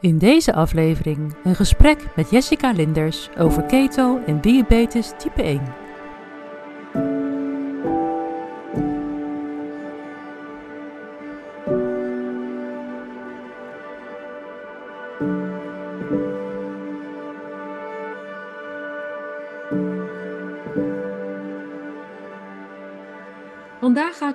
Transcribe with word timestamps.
In 0.00 0.18
deze 0.18 0.52
aflevering 0.52 1.34
een 1.44 1.54
gesprek 1.54 2.04
met 2.16 2.30
Jessica 2.30 2.70
Linders 2.72 3.28
over 3.38 3.62
keto 3.62 4.20
en 4.26 4.40
diabetes 4.40 5.12
type 5.18 5.42
1. 5.42 5.87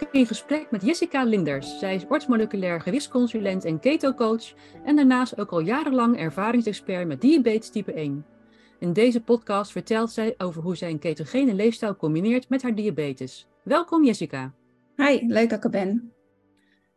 Ik 0.04 0.12
in 0.12 0.26
gesprek 0.26 0.72
met 0.72 0.82
Jessica 0.82 1.24
Linders. 1.24 1.80
Zij 1.80 1.96
is 1.96 2.06
ortsmoleculair 2.08 2.82
gewichtsconsulent 2.82 3.66
en 3.66 3.80
keto-coach 3.80 4.54
en 4.84 4.96
daarnaast 4.96 5.40
ook 5.40 5.52
al 5.52 5.60
jarenlang 5.60 6.18
ervaringsexpert 6.18 7.08
met 7.08 7.22
diabetes 7.22 7.70
type 7.70 7.94
1. 7.94 8.26
In 8.80 8.94
deze 8.94 9.22
podcast 9.22 9.72
vertelt 9.72 10.12
zij 10.12 10.36
over 10.38 10.62
hoe 10.62 10.76
zij 10.76 10.90
een 10.90 11.00
ketogene 11.00 11.54
leefstijl 11.54 11.96
combineert 11.96 12.50
met 12.50 12.62
haar 12.62 12.76
diabetes. 12.76 13.48
Welkom 13.64 14.06
Jessica. 14.06 14.54
Hi, 14.96 15.20
leuk 15.28 15.50
dat 15.50 15.58
ik 15.58 15.64
er 15.64 15.70
ben. 15.70 16.14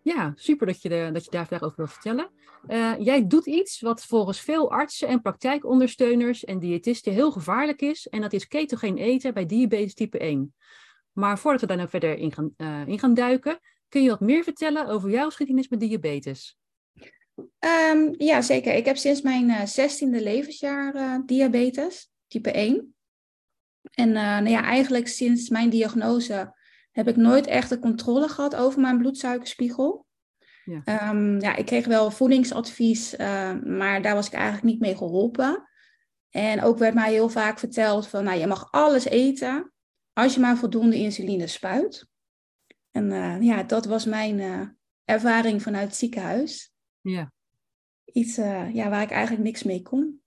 Ja, 0.02 0.32
super 0.36 0.66
dat 0.66 0.82
je, 0.82 0.88
de, 0.88 1.10
dat 1.12 1.24
je 1.24 1.30
daar 1.30 1.46
vandaag 1.46 1.68
over 1.68 1.76
wil 1.76 1.86
vertellen. 1.86 2.30
Uh, 2.68 2.92
jij 2.98 3.26
doet 3.26 3.46
iets 3.46 3.80
wat 3.80 4.04
volgens 4.04 4.40
veel 4.40 4.70
artsen 4.70 5.08
en 5.08 5.22
praktijkondersteuners 5.22 6.44
en 6.44 6.58
diëtisten 6.58 7.12
heel 7.12 7.30
gevaarlijk 7.30 7.80
is. 7.80 8.08
En 8.08 8.20
dat 8.20 8.32
is 8.32 8.48
ketogeen 8.48 8.96
eten 8.96 9.34
bij 9.34 9.46
diabetes 9.46 9.94
type 9.94 10.18
1. 10.18 10.54
Maar 11.16 11.38
voordat 11.38 11.60
we 11.60 11.66
daar 11.66 11.76
nou 11.76 11.88
verder 11.88 12.18
in 12.18 12.32
gaan, 12.32 12.54
uh, 12.56 12.86
in 12.86 12.98
gaan 12.98 13.14
duiken, 13.14 13.58
kun 13.88 14.02
je 14.02 14.08
wat 14.08 14.20
meer 14.20 14.42
vertellen 14.42 14.86
over 14.86 15.10
jouw 15.10 15.26
geschiedenis 15.26 15.68
met 15.68 15.80
diabetes? 15.80 16.58
Um, 17.90 18.14
ja, 18.18 18.42
zeker. 18.42 18.74
Ik 18.74 18.84
heb 18.84 18.96
sinds 18.96 19.20
mijn 19.20 19.48
uh, 19.48 19.64
zestiende 19.64 20.22
levensjaar 20.22 20.94
uh, 20.94 21.18
diabetes, 21.26 22.10
type 22.26 22.50
1. 22.50 22.94
En 23.94 24.12
nou 24.12 24.48
ja, 24.48 24.62
eigenlijk 24.62 25.08
sinds 25.08 25.48
mijn 25.48 25.70
diagnose 25.70 26.54
heb 26.92 27.08
ik 27.08 27.16
nooit 27.16 27.46
echt 27.46 27.68
de 27.68 27.78
controle 27.78 28.28
gehad 28.28 28.54
over 28.56 28.80
mijn 28.80 28.98
bloedsuikerspiegel. 28.98 30.06
Ja. 30.64 31.10
Um, 31.10 31.40
ja, 31.40 31.56
ik 31.56 31.66
kreeg 31.66 31.86
wel 31.86 32.10
voedingsadvies, 32.10 33.16
maar 33.64 34.02
daar 34.02 34.14
was 34.14 34.26
ik 34.26 34.32
eigenlijk 34.32 34.64
niet 34.64 34.80
mee 34.80 34.96
geholpen. 34.96 35.68
En 36.30 36.62
ook 36.62 36.78
werd 36.78 36.94
mij 36.94 37.10
heel 37.10 37.28
vaak 37.28 37.58
verteld 37.58 38.06
van, 38.06 38.24
nou, 38.24 38.38
je 38.38 38.46
mag 38.46 38.68
alles 38.70 39.04
eten, 39.04 39.72
als 40.16 40.34
je 40.34 40.40
maar 40.40 40.56
voldoende 40.56 40.96
insuline 40.96 41.46
spuit. 41.46 42.06
En 42.90 43.10
uh, 43.10 43.40
ja, 43.40 43.62
dat 43.62 43.84
was 43.84 44.04
mijn 44.04 44.38
uh, 44.38 44.68
ervaring 45.04 45.62
vanuit 45.62 45.86
het 45.86 45.96
ziekenhuis. 45.96 46.72
Ja. 47.00 47.32
Iets 48.04 48.38
uh, 48.38 48.74
ja, 48.74 48.88
waar 48.88 49.02
ik 49.02 49.10
eigenlijk 49.10 49.44
niks 49.44 49.62
mee 49.62 49.82
kon. 49.82 50.22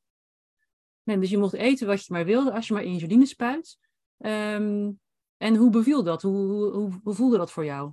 Nee, 1.03 1.19
dus 1.19 1.29
je 1.29 1.37
mocht 1.37 1.53
eten 1.53 1.87
wat 1.87 2.05
je 2.05 2.13
maar 2.13 2.25
wilde 2.25 2.51
als 2.51 2.67
je 2.67 2.73
maar 2.73 2.83
insuline 2.83 3.25
spuit. 3.25 3.77
Um, 4.17 4.99
en 5.37 5.55
hoe 5.55 5.69
beviel 5.69 6.03
dat? 6.03 6.21
Hoe, 6.21 6.37
hoe, 6.37 6.71
hoe, 6.71 6.99
hoe, 7.03 7.13
voelde 7.13 7.37
dat 7.37 7.51
voor 7.51 7.65
jou? 7.65 7.91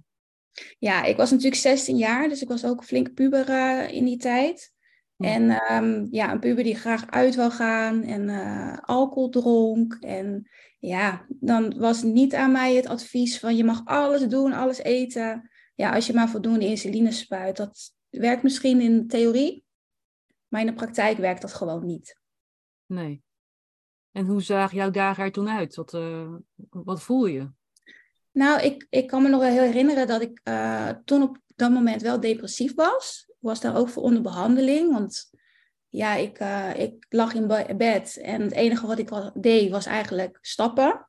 Ja, 0.78 1.04
ik 1.04 1.16
was 1.16 1.30
natuurlijk 1.30 1.60
16 1.60 1.96
jaar, 1.96 2.28
dus 2.28 2.42
ik 2.42 2.48
was 2.48 2.64
ook 2.64 2.84
flink 2.84 3.14
puber 3.14 3.48
in 3.90 4.04
die 4.04 4.18
tijd. 4.18 4.72
Ja. 5.16 5.28
En 5.28 5.74
um, 5.74 6.08
ja, 6.10 6.32
een 6.32 6.40
puber 6.40 6.64
die 6.64 6.76
graag 6.76 7.06
uit 7.06 7.34
wil 7.34 7.50
gaan 7.50 8.02
en 8.02 8.28
alcohol 8.80 9.28
dronk. 9.28 9.96
En 10.00 10.48
ja, 10.86 11.26
dan 11.28 11.78
was 11.78 12.02
niet 12.02 12.34
aan 12.34 12.52
mij 12.52 12.74
het 12.74 12.86
advies 12.86 13.38
van 13.38 13.56
je 13.56 13.64
mag 13.64 13.84
alles 13.84 14.22
doen, 14.22 14.52
alles 14.52 14.78
eten. 14.78 15.50
Ja, 15.74 15.94
als 15.94 16.06
je 16.06 16.12
maar 16.12 16.28
voldoende 16.28 16.66
insuline 16.66 17.12
spuit. 17.12 17.56
Dat 17.56 17.94
werkt 18.08 18.42
misschien 18.42 18.80
in 18.80 19.08
theorie, 19.08 19.64
maar 20.48 20.60
in 20.60 20.66
de 20.66 20.74
praktijk 20.74 21.18
werkt 21.18 21.40
dat 21.40 21.54
gewoon 21.54 21.86
niet. 21.86 22.20
Nee. 22.86 23.22
En 24.12 24.26
hoe 24.26 24.42
zag 24.42 24.72
jouw 24.72 24.90
dagen 24.90 25.24
er 25.24 25.32
toen 25.32 25.48
uit? 25.48 25.74
Wat, 25.74 25.94
uh, 25.94 26.34
wat 26.70 27.02
voel 27.02 27.26
je? 27.26 27.50
Nou, 28.30 28.60
ik, 28.62 28.86
ik 28.90 29.06
kan 29.06 29.22
me 29.22 29.28
nog 29.28 29.40
wel 29.40 29.50
heel 29.50 29.62
herinneren 29.62 30.06
dat 30.06 30.20
ik 30.20 30.40
uh, 30.44 30.88
toen 31.04 31.22
op 31.22 31.38
dat 31.56 31.70
moment 31.70 32.02
wel 32.02 32.20
depressief 32.20 32.74
was. 32.74 33.24
Ik 33.28 33.34
was 33.38 33.60
daar 33.60 33.76
ook 33.76 33.88
voor 33.88 34.02
onder 34.02 34.22
behandeling, 34.22 34.92
want 34.92 35.30
ja, 35.88 36.14
ik, 36.14 36.40
uh, 36.40 36.78
ik 36.78 37.06
lag 37.08 37.34
in 37.34 37.46
bed 37.76 38.16
en 38.16 38.42
het 38.42 38.52
enige 38.52 38.86
wat 38.86 38.98
ik 38.98 39.10
deed 39.34 39.70
was 39.70 39.86
eigenlijk 39.86 40.38
stappen. 40.40 41.08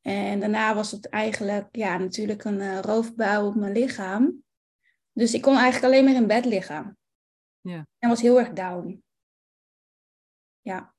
En 0.00 0.40
daarna 0.40 0.74
was 0.74 0.90
het 0.90 1.08
eigenlijk 1.08 1.68
ja, 1.76 1.98
natuurlijk 1.98 2.44
een 2.44 2.60
uh, 2.60 2.80
roofbouw 2.80 3.46
op 3.46 3.54
mijn 3.54 3.72
lichaam. 3.72 4.42
Dus 5.12 5.34
ik 5.34 5.42
kon 5.42 5.56
eigenlijk 5.56 5.84
alleen 5.84 6.04
maar 6.04 6.22
in 6.22 6.26
bed 6.26 6.44
liggen. 6.44 6.98
Ja. 7.60 7.86
En 7.98 8.08
was 8.08 8.20
heel 8.20 8.38
erg 8.38 8.52
down. 8.52 9.02
Ja. 10.60 10.94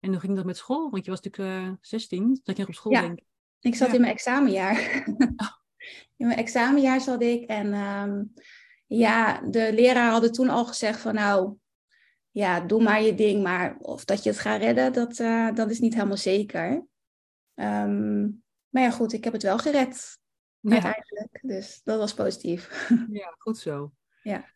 En 0.00 0.10
hoe 0.10 0.20
ging 0.20 0.36
dat 0.36 0.44
met 0.44 0.56
school? 0.56 0.90
Want 0.90 1.04
je 1.04 1.10
was 1.10 1.20
natuurlijk 1.20 1.68
uh, 1.68 1.74
16, 1.80 2.40
dat 2.42 2.56
je 2.56 2.62
nog 2.62 2.70
op 2.70 2.74
school 2.74 2.92
ja. 2.92 3.00
denk 3.00 3.20
ik. 3.60 3.74
zat 3.74 3.88
ja. 3.88 3.94
in 3.94 4.00
mijn 4.00 4.12
examenjaar. 4.12 5.04
Oh. 5.16 5.52
in 6.16 6.26
mijn 6.26 6.38
examenjaar 6.38 7.00
zat 7.00 7.22
ik. 7.22 7.48
En 7.48 7.74
um, 7.74 8.32
ja, 8.86 9.40
de 9.40 9.72
leraar 9.74 10.10
hadden 10.10 10.32
toen 10.32 10.48
al 10.48 10.64
gezegd 10.64 11.00
van 11.00 11.14
nou, 11.14 11.56
ja, 12.32 12.60
doe 12.60 12.82
maar 12.82 13.02
je 13.02 13.14
ding, 13.14 13.42
maar 13.42 13.76
of 13.78 14.04
dat 14.04 14.22
je 14.22 14.30
het 14.30 14.38
gaat 14.38 14.60
redden, 14.60 14.92
dat, 14.92 15.18
uh, 15.18 15.54
dat 15.54 15.70
is 15.70 15.78
niet 15.78 15.94
helemaal 15.94 16.16
zeker. 16.16 16.86
Um, 17.54 18.42
maar 18.68 18.82
ja, 18.82 18.90
goed, 18.90 19.12
ik 19.12 19.24
heb 19.24 19.32
het 19.32 19.42
wel 19.42 19.58
gered 19.58 20.18
ja. 20.60 20.72
uiteindelijk. 20.72 21.38
Dus 21.42 21.80
dat 21.84 21.98
was 21.98 22.14
positief. 22.14 22.88
Ja, 23.12 23.34
goed 23.38 23.58
zo. 23.58 23.92
Ja. 24.22 24.50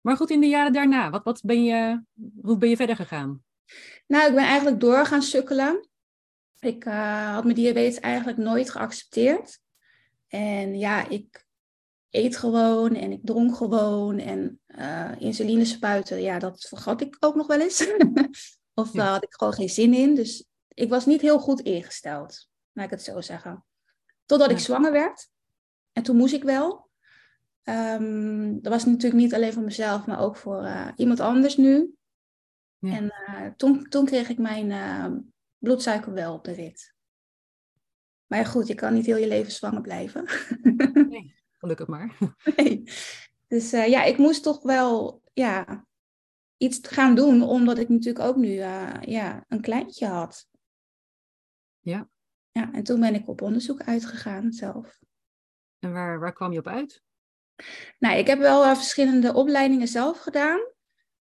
Maar 0.00 0.16
goed, 0.16 0.30
in 0.30 0.40
de 0.40 0.46
jaren 0.46 0.72
daarna, 0.72 1.10
wat, 1.10 1.24
wat 1.24 1.42
ben 1.44 1.64
je, 1.64 2.02
hoe 2.42 2.58
ben 2.58 2.68
je 2.68 2.76
verder 2.76 2.96
gegaan? 2.96 3.44
Nou, 4.06 4.28
ik 4.28 4.34
ben 4.34 4.44
eigenlijk 4.44 4.80
door 4.80 5.06
gaan 5.06 5.22
sukkelen. 5.22 5.88
Ik 6.60 6.84
uh, 6.84 7.32
had 7.32 7.44
mijn 7.44 7.56
diabetes 7.56 8.00
eigenlijk 8.00 8.38
nooit 8.38 8.70
geaccepteerd. 8.70 9.60
En 10.28 10.78
ja, 10.78 11.08
ik 11.08 11.45
eet 12.16 12.36
gewoon 12.36 12.94
en 12.94 13.12
ik 13.12 13.20
dronk 13.22 13.56
gewoon. 13.56 14.18
En 14.18 14.60
uh, 14.66 15.12
insuline 15.18 15.64
spuiten, 15.64 16.22
ja, 16.22 16.38
dat 16.38 16.60
vergat 16.68 17.00
ik 17.00 17.16
ook 17.20 17.34
nog 17.34 17.46
wel 17.46 17.60
eens. 17.60 17.88
of 18.74 18.90
daar 18.90 19.06
ja. 19.06 19.12
had 19.12 19.22
ik 19.22 19.34
gewoon 19.34 19.52
geen 19.52 19.68
zin 19.68 19.94
in. 19.94 20.14
Dus 20.14 20.44
ik 20.68 20.88
was 20.88 21.06
niet 21.06 21.20
heel 21.20 21.38
goed 21.38 21.60
ingesteld, 21.60 22.48
laat 22.72 22.84
ik 22.84 22.90
het 22.90 23.02
zo 23.02 23.20
zeggen. 23.20 23.64
Totdat 24.24 24.50
ja. 24.50 24.54
ik 24.54 24.60
zwanger 24.60 24.92
werd. 24.92 25.28
En 25.92 26.02
toen 26.02 26.16
moest 26.16 26.34
ik 26.34 26.42
wel. 26.42 26.90
Um, 27.62 28.62
dat 28.62 28.72
was 28.72 28.84
natuurlijk 28.84 29.22
niet 29.22 29.34
alleen 29.34 29.52
voor 29.52 29.62
mezelf, 29.62 30.06
maar 30.06 30.20
ook 30.20 30.36
voor 30.36 30.62
uh, 30.62 30.88
iemand 30.96 31.20
anders 31.20 31.56
nu. 31.56 31.94
Ja. 32.78 32.96
En 32.96 33.12
toen, 33.56 33.88
toen 33.88 34.04
kreeg 34.04 34.28
ik 34.28 34.38
mijn 34.38 34.70
uh, 34.70 35.18
bloedsuiker 35.58 36.12
wel 36.12 36.34
op 36.34 36.44
de 36.44 36.52
rit. 36.52 36.94
Maar 38.26 38.46
goed, 38.46 38.66
je 38.66 38.74
kan 38.74 38.94
niet 38.94 39.06
heel 39.06 39.16
je 39.16 39.28
leven 39.28 39.52
zwanger 39.52 39.80
blijven. 39.80 40.24
nee, 41.08 41.35
gelukkig 41.66 41.86
maar. 41.86 42.16
nee. 42.56 42.82
Dus 43.48 43.72
uh, 43.72 43.86
ja, 43.86 44.02
ik 44.02 44.18
moest 44.18 44.42
toch 44.42 44.62
wel 44.62 45.22
ja, 45.32 45.86
iets 46.56 46.78
gaan 46.82 47.14
doen, 47.14 47.42
omdat 47.42 47.78
ik 47.78 47.88
natuurlijk 47.88 48.24
ook 48.24 48.36
nu 48.36 48.48
uh, 48.48 48.92
ja, 49.00 49.44
een 49.48 49.60
kleintje 49.60 50.06
had. 50.06 50.48
Ja. 51.80 52.08
Ja, 52.52 52.72
en 52.72 52.82
toen 52.82 53.00
ben 53.00 53.14
ik 53.14 53.28
op 53.28 53.42
onderzoek 53.42 53.82
uitgegaan 53.82 54.52
zelf. 54.52 55.00
En 55.78 55.92
waar, 55.92 56.20
waar 56.20 56.32
kwam 56.32 56.52
je 56.52 56.58
op 56.58 56.66
uit? 56.66 57.02
Nou, 57.98 58.16
ik 58.16 58.26
heb 58.26 58.38
wel 58.38 58.64
uh, 58.64 58.74
verschillende 58.74 59.34
opleidingen 59.34 59.88
zelf 59.88 60.18
gedaan. 60.18 60.74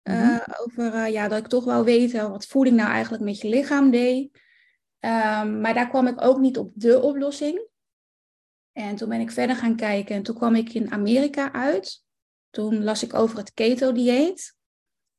Mm-hmm. 0.04 0.42
over 0.66 1.08
ja, 1.08 1.28
dat 1.28 1.40
ik 1.40 1.48
toch 1.48 1.64
wel 1.64 1.84
weet 1.84 2.12
wat 2.12 2.46
voeding 2.46 2.76
nou 2.76 2.90
eigenlijk 2.90 3.24
met 3.24 3.40
je 3.42 3.48
lichaam 3.48 3.92
deed. 3.92 4.40
Um, 5.00 5.62
maar 5.62 5.74
daar 5.74 5.90
kwam 5.90 6.08
ik 6.08 6.22
ook 6.22 6.40
niet 6.40 6.58
op 6.58 6.72
de 6.74 7.02
oplossing. 7.02 7.70
En 8.72 8.96
toen 8.96 9.10
ben 9.10 9.20
ik 9.20 9.32
verder 9.32 9.56
gaan 9.56 9.76
kijken 9.76 10.16
en 10.16 10.24
toen 10.24 10.36
kwam 10.36 10.56
ik 10.56 10.74
in 10.74 10.92
Amerika 10.92 11.52
uit. 11.52 12.04
Toen 12.50 12.84
las 12.84 13.04
ik 13.04 13.14
over 13.14 13.38
het 13.38 13.54
keto-dieet. 13.54 14.56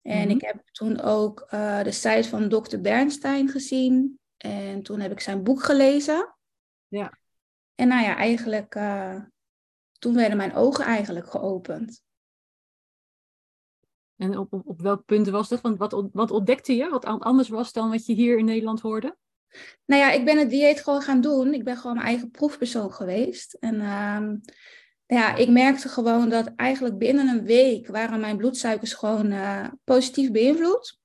En 0.03 0.17
mm-hmm. 0.17 0.31
ik 0.31 0.41
heb 0.41 0.63
toen 0.71 1.01
ook 1.01 1.49
uh, 1.51 1.83
de 1.83 1.93
site 1.93 2.29
van 2.29 2.49
Dr. 2.49 2.81
Bernstein 2.81 3.49
gezien. 3.49 4.19
En 4.37 4.83
toen 4.83 5.01
heb 5.01 5.13
ik 5.13 5.21
zijn 5.21 5.43
boek 5.43 5.63
gelezen. 5.63 6.37
Ja. 6.89 7.19
En 7.75 7.89
nou 7.89 8.03
ja, 8.03 8.17
eigenlijk, 8.17 8.75
uh, 8.75 9.23
toen 9.99 10.15
werden 10.15 10.37
mijn 10.37 10.55
ogen 10.55 10.85
eigenlijk 10.85 11.31
geopend. 11.31 12.03
En 14.17 14.39
op, 14.39 14.53
op, 14.53 14.67
op 14.67 14.81
welk 14.81 15.05
punt 15.05 15.29
was 15.29 15.49
dat? 15.49 15.61
Want 15.61 15.79
wat, 15.79 16.09
wat 16.13 16.31
ontdekte 16.31 16.77
je 16.77 16.89
wat 16.89 17.05
anders 17.05 17.49
was 17.49 17.73
dan 17.73 17.91
wat 17.91 18.07
je 18.07 18.13
hier 18.13 18.39
in 18.39 18.45
Nederland 18.45 18.81
hoorde? 18.81 19.17
Nou 19.85 20.03
ja, 20.03 20.11
ik 20.11 20.25
ben 20.25 20.39
het 20.39 20.51
dieet 20.51 20.81
gewoon 20.81 21.03
gaan 21.03 21.21
doen. 21.21 21.55
Ik 21.55 21.65
ben 21.65 21.77
gewoon 21.77 21.97
mijn 21.97 22.09
eigen 22.09 22.31
proefpersoon 22.31 22.93
geweest. 22.93 23.55
En 23.61 23.75
uh, 23.75 24.29
ja, 25.07 25.35
ik 25.35 25.49
merkte 25.49 25.89
gewoon 25.89 26.29
dat 26.29 26.53
eigenlijk 26.57 26.99
binnen 26.99 27.29
een 27.29 27.45
week 27.45 27.87
waren 27.87 28.21
mijn 28.21 28.37
bloedsuikers 28.37 28.95
gewoon 28.95 29.33
uh, 29.33 29.67
positief 29.85 30.31
beïnvloed. 30.31 31.01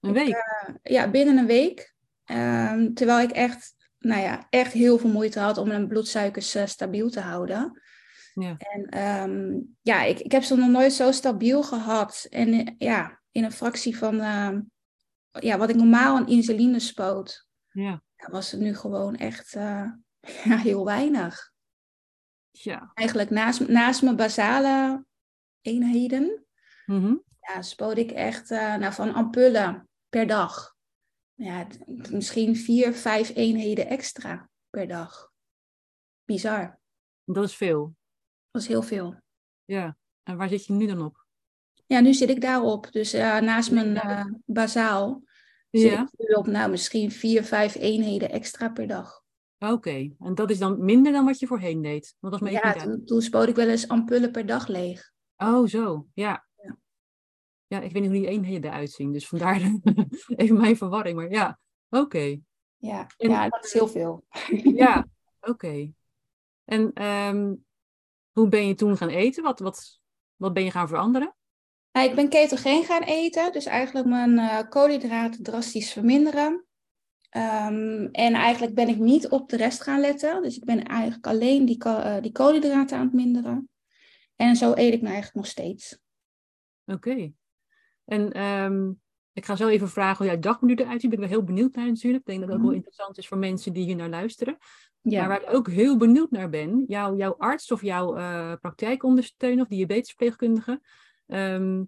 Een 0.00 0.12
week? 0.12 0.28
Ik, 0.28 0.34
uh, 0.34 0.74
ja, 0.82 1.10
binnen 1.10 1.36
een 1.36 1.46
week. 1.46 1.94
Uh, 2.26 2.84
terwijl 2.94 3.20
ik 3.20 3.30
echt, 3.30 3.74
nou 3.98 4.20
ja, 4.20 4.46
echt 4.50 4.72
heel 4.72 4.98
veel 4.98 5.10
moeite 5.10 5.40
had 5.40 5.58
om 5.58 5.68
mijn 5.68 5.88
bloedsuikers 5.88 6.56
uh, 6.56 6.66
stabiel 6.66 7.10
te 7.10 7.20
houden. 7.20 7.82
Ja. 8.34 8.56
En 8.58 9.02
um, 9.30 9.76
ja, 9.82 10.02
ik, 10.02 10.18
ik 10.18 10.32
heb 10.32 10.42
ze 10.42 10.56
nog 10.56 10.68
nooit 10.68 10.92
zo 10.92 11.12
stabiel 11.12 11.62
gehad. 11.62 12.26
En 12.30 12.74
ja, 12.78 13.20
in 13.30 13.44
een 13.44 13.52
fractie 13.52 13.98
van 13.98 14.16
ja, 15.30 15.58
wat 15.58 15.68
ik 15.68 15.76
normaal 15.76 16.16
aan 16.16 16.28
insuline 16.28 16.80
spoot. 16.80 17.45
Ja. 17.76 18.02
Was 18.16 18.50
het 18.50 18.60
nu 18.60 18.74
gewoon 18.74 19.16
echt 19.16 19.54
uh, 19.54 19.90
ja, 20.44 20.56
heel 20.56 20.84
weinig. 20.84 21.52
Ja. 22.50 22.90
Eigenlijk 22.94 23.30
naast, 23.30 23.68
naast 23.68 24.02
mijn 24.02 24.16
basale 24.16 25.04
eenheden, 25.60 26.46
Mhm. 26.86 27.14
ja, 27.40 27.62
spoot 27.62 27.96
ik 27.98 28.10
echt 28.10 28.50
uh, 28.50 28.74
nou, 28.76 28.92
van 28.92 29.14
ampullen 29.14 29.88
per 30.08 30.26
dag. 30.26 30.76
Ja, 31.34 31.66
misschien 32.10 32.56
vier, 32.56 32.92
vijf 32.92 33.34
eenheden 33.34 33.86
extra 33.86 34.50
per 34.70 34.88
dag. 34.88 35.32
Bizar. 36.24 36.80
Dat 37.24 37.44
is 37.44 37.56
veel. 37.56 37.96
Dat 38.50 38.62
is 38.62 38.68
heel 38.68 38.82
veel. 38.82 39.20
Ja. 39.64 39.96
En 40.22 40.36
waar 40.36 40.48
zit 40.48 40.66
je 40.66 40.72
nu 40.72 40.86
dan 40.86 41.02
op? 41.02 41.26
Ja, 41.86 42.00
nu 42.00 42.14
zit 42.14 42.28
ik 42.28 42.40
daarop. 42.40 42.92
Dus 42.92 43.14
uh, 43.14 43.38
naast 43.38 43.70
mijn 43.70 43.94
uh, 43.94 44.24
bazaal 44.44 45.22
zit 45.70 45.90
Ja. 45.90 46.08
ik 46.16 46.36
op 46.36 46.46
nou, 46.46 46.70
misschien 46.70 47.10
vier, 47.10 47.44
vijf 47.44 47.74
eenheden 47.74 48.30
extra 48.30 48.68
per 48.68 48.86
dag. 48.86 49.24
Oké. 49.58 50.10
En 50.18 50.34
dat 50.34 50.50
is 50.50 50.58
dan 50.58 50.84
minder 50.84 51.12
dan 51.12 51.24
wat 51.24 51.38
je 51.38 51.46
voorheen 51.46 51.82
deed? 51.82 52.16
Want 52.20 52.32
dat 52.32 52.42
me 52.42 52.50
Ja, 52.50 52.74
niet 52.74 52.82
toen, 52.82 53.04
toen 53.04 53.22
spoot 53.22 53.48
ik 53.48 53.54
wel 53.54 53.68
eens 53.68 53.88
ampullen 53.88 54.30
per 54.32 54.46
dag 54.46 54.66
leeg. 54.66 55.12
Oh, 55.36 55.66
zo. 55.66 56.06
Ja. 56.14 56.46
Ja. 56.62 56.78
Ja, 57.66 57.80
ik 57.80 57.92
weet 57.92 58.02
niet 58.02 58.10
hoe 58.10 58.20
die 58.20 58.28
eenheden 58.28 58.70
eruit 58.70 58.90
zien. 58.90 59.12
Dus 59.12 59.28
vandaar 59.28 59.60
even 60.36 60.56
mijn 60.56 60.76
verwarring. 60.76 61.16
Maar 61.16 61.30
ja, 61.30 61.58
oké. 61.90 62.38
Ja, 62.76 63.06
En- 63.16 63.30
ja 63.30 63.48
dat 63.48 63.64
is 63.64 63.72
heel 63.72 63.88
veel. 63.88 64.24
Ja, 64.82 65.06
oké. 65.40 65.92
En 66.64 66.92
ehm, 66.92 67.54
hoe 68.32 68.48
ben 68.48 68.66
je 68.66 68.74
toen 68.74 68.96
gaan 68.96 69.08
eten? 69.08 69.42
Wat, 69.42 69.60
wat, 69.60 70.00
wat 70.36 70.52
ben 70.52 70.64
je 70.64 70.70
gaan 70.70 70.88
veranderen? 70.88 71.35
Ja, 71.96 72.02
ik 72.02 72.14
ben 72.14 72.28
ketogeen 72.28 72.84
gaan 72.84 73.02
eten, 73.02 73.52
dus 73.52 73.64
eigenlijk 73.66 74.06
mijn 74.06 74.38
eh, 74.38 74.68
koolhydraten 74.68 75.42
drastisch 75.42 75.92
verminderen. 75.92 76.64
Ehm, 77.30 78.08
en 78.12 78.34
eigenlijk 78.34 78.74
ben 78.74 78.88
ik 78.88 78.98
niet 78.98 79.28
op 79.28 79.48
de 79.48 79.56
rest 79.56 79.82
gaan 79.82 80.00
letten. 80.00 80.42
Dus 80.42 80.56
ik 80.56 80.64
ben 80.64 80.84
eigenlijk 80.84 81.26
alleen 81.26 81.64
die, 81.64 81.84
eh, 81.84 82.22
die 82.22 82.32
koolhydraten 82.32 82.96
aan 82.96 83.04
het 83.04 83.14
minderen. 83.14 83.68
En 84.34 84.56
zo 84.56 84.70
eet 84.70 84.92
ik 84.92 85.00
nou 85.00 85.14
eigenlijk 85.14 85.34
nog 85.34 85.46
steeds. 85.46 85.98
Oké. 86.84 87.32
En 88.04 88.32
ehm, 88.32 88.92
ik 89.32 89.44
ga 89.44 89.56
zo 89.56 89.68
even 89.68 89.88
vragen 89.88 90.16
hoe 90.16 90.26
jouw 90.26 90.40
dagmenu 90.40 90.74
eruit 90.74 91.00
ziet. 91.00 91.12
Ik 91.12 91.18
ben 91.18 91.28
wel 91.28 91.38
heel 91.38 91.44
benieuwd 91.44 91.74
naar 91.74 91.86
natuurlijk. 91.86 92.22
Ik 92.22 92.26
denk 92.26 92.40
dat 92.40 92.48
het 92.48 92.56
ook 92.56 92.62
wel 92.62 92.74
Mhm. 92.74 92.78
interessant 92.78 93.18
is 93.18 93.28
voor 93.28 93.38
mensen 93.38 93.72
die 93.72 93.84
hier 93.84 93.96
naar 93.96 94.08
luisteren. 94.08 94.58
Ja. 95.00 95.20
Maar 95.20 95.28
waar 95.28 95.42
ik 95.42 95.56
ook 95.56 95.70
heel 95.70 95.96
benieuwd 95.96 96.30
naar 96.30 96.50
ben, 96.50 96.84
jouw, 96.86 97.16
jouw 97.16 97.34
arts 97.38 97.70
of 97.70 97.82
jouw 97.82 98.16
eh, 98.16 98.52
praktijkondersteuner 98.60 99.62
of 99.62 99.68
diabetesverpleegkundige, 99.68 100.80
ehm, 101.26 101.84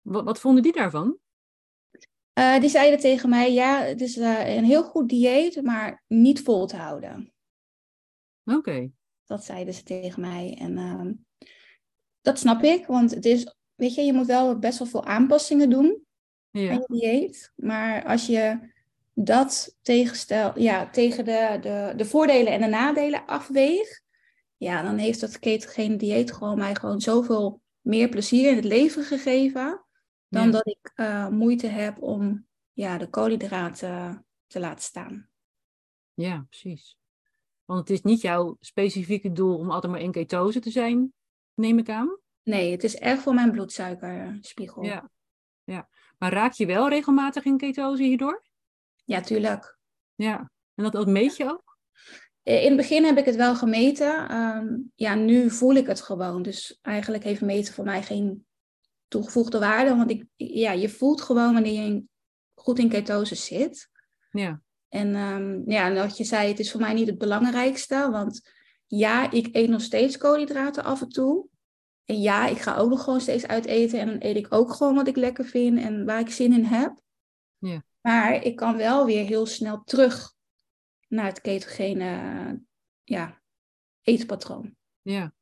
wat, 0.00 0.24
wat 0.24 0.40
vonden 0.40 0.62
die 0.62 0.72
daarvan? 0.72 1.18
Eh, 2.32 2.60
die 2.60 2.68
zeiden 2.68 2.98
tegen 2.98 3.28
mij, 3.28 3.52
ja, 3.52 3.82
het 3.82 4.00
is 4.00 4.16
eh, 4.16 4.56
een 4.56 4.64
heel 4.64 4.82
goed 4.82 5.08
dieet, 5.08 5.62
maar 5.62 6.04
niet 6.06 6.42
vol 6.42 6.66
te 6.66 6.76
houden. 6.76 7.32
Oké, 8.44 8.90
Dat 9.26 9.44
zeiden 9.44 9.74
ze 9.74 9.82
tegen 9.82 10.20
mij. 10.20 10.56
En 10.58 10.78
ehm, 10.78 11.12
dat 12.20 12.38
snap 12.38 12.62
ik, 12.62 12.86
want 12.86 13.10
het 13.10 13.24
is, 13.24 13.54
weet 13.74 13.94
je, 13.94 14.02
je 14.02 14.12
moet 14.12 14.26
wel 14.26 14.58
best 14.58 14.78
wel 14.78 14.88
veel 14.88 15.04
aanpassingen 15.04 15.70
doen. 15.70 16.04
aan 16.50 16.62
ja, 16.62 16.72
je 16.72 16.84
dieet. 16.86 17.52
Maar 17.56 18.04
als 18.04 18.26
je 18.26 18.58
dat 19.14 19.76
tegenstel, 19.82 20.58
ja, 20.58 20.90
tegen 20.90 21.24
de, 21.24 21.58
de, 21.60 21.92
de 21.96 22.04
voordelen 22.04 22.52
en 22.52 22.60
de 22.60 22.66
nadelen 22.66 23.26
afweegt, 23.26 24.02
ja, 24.56 24.82
dan 24.82 24.96
heeft 24.96 25.20
dat 25.20 25.38
ketogene 25.38 25.96
dieet 25.96 26.32
gewoon 26.32 26.58
mij 26.58 26.74
gewoon 26.74 27.00
zoveel 27.00 27.59
meer 27.80 28.08
plezier 28.08 28.50
in 28.50 28.56
het 28.56 28.64
leven 28.64 29.04
gegeven, 29.04 29.84
dan 30.28 30.44
Ja. 30.44 30.50
dat 30.50 30.66
ik 30.66 30.90
eh, 30.94 31.28
moeite 31.28 31.66
heb 31.66 32.02
om 32.02 32.46
ja, 32.72 32.98
de 32.98 33.08
koolhydraten 33.10 34.26
te 34.46 34.60
laten 34.60 34.84
staan. 34.84 35.28
ja, 36.14 36.46
precies. 36.48 36.98
Want 37.64 37.80
het 37.80 37.90
is 37.90 38.02
niet 38.02 38.20
jouw 38.20 38.56
specifieke 38.60 39.32
doel 39.32 39.58
om 39.58 39.70
altijd 39.70 39.92
maar 39.92 40.00
in 40.00 40.12
ketose 40.12 40.60
te 40.60 40.70
zijn, 40.70 41.12
neem 41.54 41.78
ik 41.78 41.88
aan. 41.88 42.18
Nee, 42.42 42.70
het 42.70 42.84
is 42.84 42.96
echt 42.96 43.22
voor 43.22 43.34
mijn 43.34 43.50
bloedsuikerspiegel. 43.52 44.82
Ja, 44.84 45.10
ja. 45.64 45.88
Maar 46.18 46.32
raak 46.32 46.52
je 46.52 46.66
wel 46.66 46.88
regelmatig 46.88 47.44
in 47.44 47.56
ketose 47.56 48.02
hierdoor? 48.02 48.44
ja 49.04 49.20
tuurlijk. 49.20 49.78
Ja. 50.14 50.50
En 50.74 50.82
dat, 50.84 50.92
dat 50.92 51.06
meet 51.06 51.36
je 51.36 51.44
ook? 51.44 51.69
Eh, 52.50 52.62
In 52.62 52.68
het 52.68 52.76
begin 52.76 53.04
heb 53.04 53.18
ik 53.18 53.24
het 53.24 53.36
wel 53.36 53.54
gemeten. 53.54 54.28
Ehm, 54.28 54.76
ja, 54.94 55.14
nu 55.14 55.50
voel 55.50 55.74
ik 55.74 55.86
het 55.86 56.00
gewoon. 56.00 56.42
Dus 56.42 56.78
eigenlijk 56.82 57.24
heeft 57.24 57.40
meten 57.40 57.74
voor 57.74 57.84
mij 57.84 58.02
geen 58.02 58.46
toegevoegde 59.08 59.58
waarde. 59.58 59.96
Want 59.96 60.10
ik, 60.10 60.24
ja, 60.36 60.72
je 60.72 60.88
voelt 60.88 61.20
gewoon 61.20 61.52
wanneer 61.52 61.82
je 61.82 62.02
goed 62.54 62.78
in 62.78 62.88
ketose 62.88 63.34
zit. 63.34 63.88
Ja, 64.30 64.60
En 64.88 65.14
ehm, 65.14 65.70
ja, 65.70 65.92
wat 65.92 66.16
je 66.16 66.24
zei, 66.24 66.48
het 66.48 66.58
is 66.58 66.70
voor 66.70 66.80
mij 66.80 66.92
niet 66.92 67.06
het 67.06 67.18
belangrijkste. 67.18 68.08
Want 68.10 68.50
ja, 68.86 69.30
ik 69.30 69.48
eet 69.52 69.68
nog 69.68 69.82
steeds 69.82 70.18
koolhydraten 70.18 70.84
af 70.84 71.00
en 71.00 71.08
toe. 71.08 71.46
En 72.04 72.20
ja, 72.20 72.46
ik 72.46 72.58
ga 72.58 72.76
ook 72.76 72.90
nog 72.90 73.04
gewoon 73.04 73.20
steeds 73.20 73.46
uit 73.46 73.66
eten. 73.66 74.00
En 74.00 74.06
dan 74.06 74.16
eet 74.18 74.36
ik 74.36 74.54
ook 74.54 74.72
gewoon 74.72 74.94
wat 74.94 75.08
ik 75.08 75.16
lekker 75.16 75.44
vind 75.44 75.78
en 75.78 76.04
waar 76.04 76.20
ik 76.20 76.30
zin 76.30 76.52
in 76.52 76.64
heb. 76.64 77.00
Ja. 77.58 77.82
Maar 78.00 78.44
ik 78.44 78.56
kan 78.56 78.76
wel 78.76 79.04
weer 79.04 79.24
heel 79.24 79.46
snel 79.46 79.82
terug 79.84 80.34
naar 81.10 81.26
het 81.26 81.40
ketogene 81.40 82.60
ja, 83.04 83.40
eetpatroon. 84.02 84.76
ja. 85.02 85.32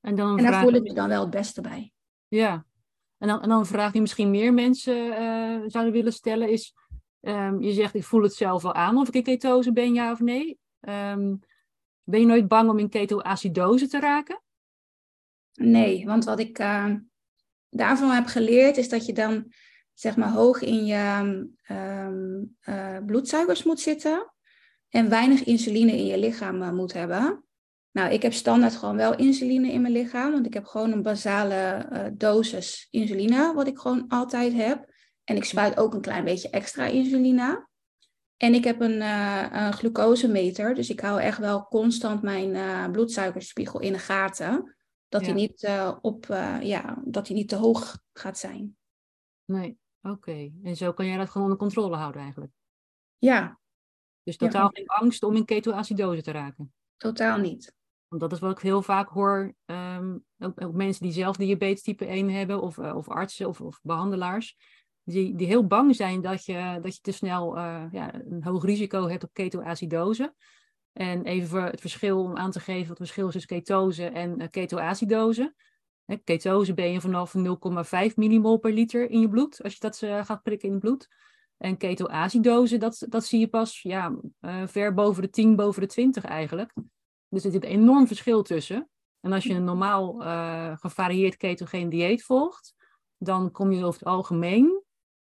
En 0.00 0.14
dan 0.14 0.36
En 0.36 0.42
daar 0.42 0.52
vraag... 0.52 0.62
voel 0.62 0.74
ik 0.74 0.82
me 0.82 0.94
dan 0.94 1.08
wel 1.08 1.20
het 1.20 1.30
beste 1.30 1.60
bij. 1.60 1.92
Ja, 2.28 2.66
en 3.18 3.28
dan, 3.28 3.42
en 3.42 3.48
dan 3.48 3.58
een 3.58 3.66
vraag 3.66 3.92
die 3.92 4.00
misschien 4.00 4.30
meer 4.30 4.54
mensen 4.54 5.16
eh, 5.16 5.62
zouden 5.66 5.92
willen 5.92 6.12
stellen 6.12 6.50
is, 6.50 6.74
ehm, 7.20 7.60
je 7.60 7.72
zegt 7.72 7.94
ik 7.94 8.04
voel 8.04 8.22
het 8.22 8.34
zelf 8.34 8.62
wel 8.62 8.74
aan 8.74 8.96
of 8.96 9.08
ik 9.08 9.14
in 9.14 9.22
ketose 9.22 9.72
ben, 9.72 9.94
ja 9.94 10.12
of 10.12 10.20
nee. 10.20 10.58
Ehm, 10.80 11.36
ben 12.02 12.20
je 12.20 12.26
nooit 12.26 12.48
bang 12.48 12.70
om 12.70 12.78
in 12.78 12.88
ketoacidose 12.88 13.86
te 13.86 14.00
raken? 14.00 14.42
Nee, 15.52 16.06
want 16.06 16.24
wat 16.24 16.38
ik 16.38 16.58
eh, 16.58 16.94
daarvan 17.68 18.10
heb 18.10 18.26
geleerd 18.26 18.76
is 18.76 18.88
dat 18.88 19.06
je 19.06 19.12
dan 19.12 19.52
zeg 19.94 20.16
maar 20.16 20.30
hoog 20.30 20.60
in 20.60 20.84
je 20.84 21.48
eh, 22.60 22.98
bloedsuikers 23.06 23.62
moet 23.62 23.80
zitten 23.80 24.32
en 24.90 25.08
weinig 25.08 25.44
insuline 25.44 25.92
in 25.92 26.06
je 26.06 26.18
lichaam 26.18 26.62
eh, 26.62 26.70
moet 26.70 26.92
hebben. 26.92 27.44
Nou, 27.90 28.12
ik 28.12 28.22
heb 28.22 28.32
standaard 28.32 28.76
gewoon 28.76 28.96
wel 28.96 29.16
insuline 29.16 29.72
in 29.72 29.80
mijn 29.80 29.92
lichaam, 29.92 30.32
want 30.32 30.46
ik 30.46 30.54
heb 30.54 30.64
gewoon 30.64 30.92
een 30.92 31.02
basale 31.02 31.54
eh, 31.54 32.06
dosis 32.12 32.88
insuline, 32.90 33.54
wat 33.54 33.66
ik 33.66 33.78
gewoon 33.78 34.04
altijd 34.08 34.52
heb. 34.52 34.88
En 35.24 35.36
ik 35.36 35.44
spuit 35.44 35.76
ook 35.76 35.94
een 35.94 36.00
klein 36.00 36.24
beetje 36.24 36.50
extra 36.50 36.86
insuline. 36.86 37.68
En 38.36 38.54
ik 38.54 38.64
heb 38.64 38.80
een, 38.80 39.00
eh, 39.00 39.46
een 39.50 39.72
glucosemeter, 39.72 40.74
dus 40.74 40.90
ik 40.90 41.00
hou 41.00 41.20
echt 41.20 41.38
wel 41.38 41.64
constant 41.64 42.22
mijn 42.22 42.54
eh, 42.54 42.90
bloedsuikerspiegel 42.90 43.80
in 43.80 43.92
de 43.92 43.98
gaten. 43.98 44.76
Dat, 45.08 45.20
Ja. 45.20 45.26
hij 45.26 45.36
niet, 45.36 45.62
eh, 45.62 45.96
op, 46.00 46.26
ja, 46.60 47.02
dat 47.04 47.26
hij 47.26 47.36
niet 47.36 47.48
te 47.48 47.56
hoog 47.56 47.98
gaat 48.12 48.38
zijn. 48.38 48.76
Nee, 49.44 49.78
oké. 50.02 50.50
En 50.62 50.76
zo 50.76 50.92
kan 50.92 51.06
jij 51.06 51.16
dat 51.16 51.28
gewoon 51.28 51.42
onder 51.42 51.58
controle 51.58 51.96
houden 51.96 52.22
eigenlijk. 52.22 52.52
Ja, 53.18 53.58
Dus 54.38 54.48
totaal 54.48 54.68
geen 54.68 54.86
angst 54.86 55.22
om 55.22 55.36
in 55.36 55.44
ketoacidose 55.44 56.22
te 56.22 56.30
raken. 56.30 56.72
totaal 56.96 57.38
niet. 57.38 57.74
Want 58.08 58.22
dat 58.22 58.32
is 58.32 58.38
wat 58.38 58.50
ik 58.50 58.58
heel 58.58 58.82
vaak 58.82 59.08
hoor, 59.08 59.54
ehm, 59.64 60.18
ook, 60.38 60.62
ook 60.62 60.72
mensen 60.72 61.02
die 61.02 61.12
zelf 61.12 61.36
diabetes 61.36 61.82
type 61.82 62.06
1 62.06 62.30
hebben, 62.30 62.62
of, 62.62 62.78
eh, 62.78 62.96
of 62.96 63.08
artsen 63.08 63.48
of, 63.48 63.60
of 63.60 63.80
behandelaars, 63.82 64.56
die, 65.02 65.36
die 65.36 65.46
heel 65.46 65.66
bang 65.66 65.96
zijn 65.96 66.20
dat 66.20 66.44
je, 66.44 66.78
dat 66.82 66.94
je 66.94 67.00
te 67.00 67.12
snel 67.12 67.56
eh, 67.56 67.84
ja, 67.92 68.14
een 68.14 68.44
hoog 68.44 68.64
risico 68.64 69.08
hebt 69.08 69.24
op 69.24 69.32
ketoacidose. 69.32 70.34
En 70.92 71.24
even 71.24 71.48
voor 71.48 71.62
het 71.62 71.80
verschil 71.80 72.22
om 72.22 72.36
aan 72.36 72.50
te 72.50 72.60
geven 72.60 72.88
wat 72.88 72.98
het 72.98 73.06
verschil 73.06 73.26
is 73.26 73.32
tussen 73.32 73.56
ketose 73.56 74.04
en 74.04 74.40
eh, 74.40 74.48
ketoacidose. 74.50 75.54
Hè, 76.04 76.16
ketose 76.16 76.74
ben 76.74 76.92
je 76.92 77.00
vanaf 77.00 77.34
0,5 77.34 78.16
millimol 78.16 78.58
per 78.58 78.72
liter 78.72 79.10
in 79.10 79.20
je 79.20 79.28
bloed, 79.28 79.62
als 79.62 79.72
je 79.72 79.80
dat 79.80 79.96
gaat 80.26 80.42
prikken 80.42 80.68
in 80.68 80.74
het 80.74 80.82
bloed. 80.82 81.08
En 81.60 81.76
ketoacidose, 81.76 82.76
dat, 82.76 83.06
dat 83.08 83.24
zie 83.24 83.40
je 83.40 83.48
pas 83.48 83.82
ja, 83.82 84.16
eh, 84.40 84.66
ver 84.66 84.94
boven 84.94 85.22
de 85.22 85.30
10, 85.30 85.56
boven 85.56 85.80
de 85.80 85.88
20 85.88 86.24
eigenlijk. 86.24 86.74
Dus 87.28 87.44
er 87.44 87.50
zit 87.50 87.64
een 87.64 87.70
enorm 87.70 88.06
verschil 88.06 88.42
tussen. 88.42 88.88
En 89.20 89.32
als 89.32 89.44
je 89.44 89.54
een 89.54 89.64
normaal 89.64 90.22
eh, 90.24 90.76
gevarieerd 90.76 91.36
ketogeen 91.36 91.88
dieet 91.88 92.22
volgt, 92.22 92.74
dan 93.18 93.50
kom 93.50 93.72
je 93.72 93.84
over 93.84 94.00
het 94.00 94.08
algemeen 94.08 94.82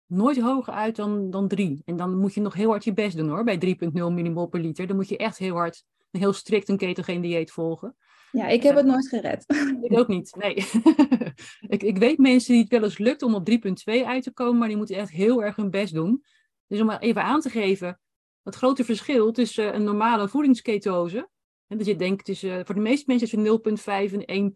nooit 0.05 0.39
hoger 0.39 0.73
uit 0.73 0.95
dan, 0.95 1.29
dan 1.29 1.47
3. 1.47 1.81
En 1.85 1.95
dan 1.95 2.17
moet 2.17 2.33
je 2.33 2.41
nog 2.41 2.53
heel 2.53 2.69
hard 2.69 2.83
je 2.83 2.93
best 2.93 3.17
doen 3.17 3.29
hoor, 3.29 3.43
bij 3.43 3.77
3,0 3.81 3.89
millimol 3.91 4.47
per 4.47 4.59
liter. 4.59 4.87
Dan 4.87 4.95
moet 4.95 5.09
je 5.09 5.17
echt 5.17 5.37
heel 5.37 5.55
hard, 5.55 5.83
heel 6.11 6.33
strikt 6.33 6.69
een 6.69 6.77
ketogeen 6.77 7.21
dieet 7.21 7.51
volgen. 7.51 7.95
Ja, 8.31 8.47
ik 8.47 8.63
heb 8.63 8.75
het 8.75 8.85
nooit 8.85 9.07
gered. 9.07 9.43
Ik 9.89 9.97
ook 9.97 10.07
niet, 10.07 10.35
nee. 10.35 10.55
ik, 11.75 11.83
ik 11.83 11.97
weet 11.97 12.17
mensen 12.17 12.53
die 12.53 12.61
het 12.61 12.71
wel 12.71 12.83
eens 12.83 12.97
lukt 12.97 13.21
om 13.21 13.35
op 13.35 13.49
3,2 13.49 13.57
uit 14.05 14.23
te 14.23 14.31
komen, 14.33 14.57
maar 14.57 14.67
die 14.67 14.77
moeten 14.77 14.95
echt 14.95 15.11
heel 15.11 15.43
erg 15.43 15.55
hun 15.55 15.69
best 15.69 15.93
doen. 15.93 16.23
Dus 16.67 16.79
om 16.79 16.85
maar 16.85 16.99
even 16.99 17.23
aan 17.23 17.41
te 17.41 17.49
geven, 17.49 17.99
het 18.43 18.55
grote 18.55 18.83
verschil 18.83 19.31
tussen 19.31 19.75
een 19.75 19.83
normale 19.83 20.27
voedingsketose, 20.27 21.29
en 21.67 21.77
dus 21.77 21.87
je 21.87 21.95
denkt 21.95 22.25
tussen, 22.25 22.65
voor 22.65 22.75
de 22.75 22.81
meeste 22.81 23.03
mensen 23.07 23.43
is 23.43 23.49
het 23.51 24.11
0,5 24.11 24.25
en 24.25 24.51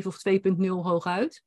1,5 0.00 0.06
of 0.06 0.16
2,0 0.28 0.68
hooguit. 0.68 1.44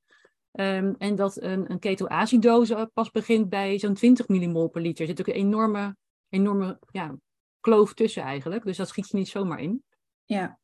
Ehm, 0.51 0.93
en 0.97 1.15
dat 1.15 1.41
een, 1.41 1.71
een 1.71 1.79
ketoacidoze 1.79 2.89
pas 2.93 3.11
begint 3.11 3.49
bij 3.49 3.79
zo'n 3.79 3.93
20 3.93 4.27
millimol 4.27 4.67
per 4.67 4.81
liter. 4.81 5.01
Er 5.01 5.07
zit 5.07 5.19
ook 5.19 5.27
een 5.27 5.41
enorme, 5.41 5.97
enorme 6.29 6.79
ja, 6.91 7.15
kloof 7.59 7.93
tussen 7.93 8.23
eigenlijk. 8.23 8.65
Dus 8.65 8.77
dat 8.77 8.87
schiet 8.87 9.09
je 9.09 9.17
niet 9.17 9.27
zomaar 9.27 9.59
in. 9.59 9.83
Ja. 10.25 10.59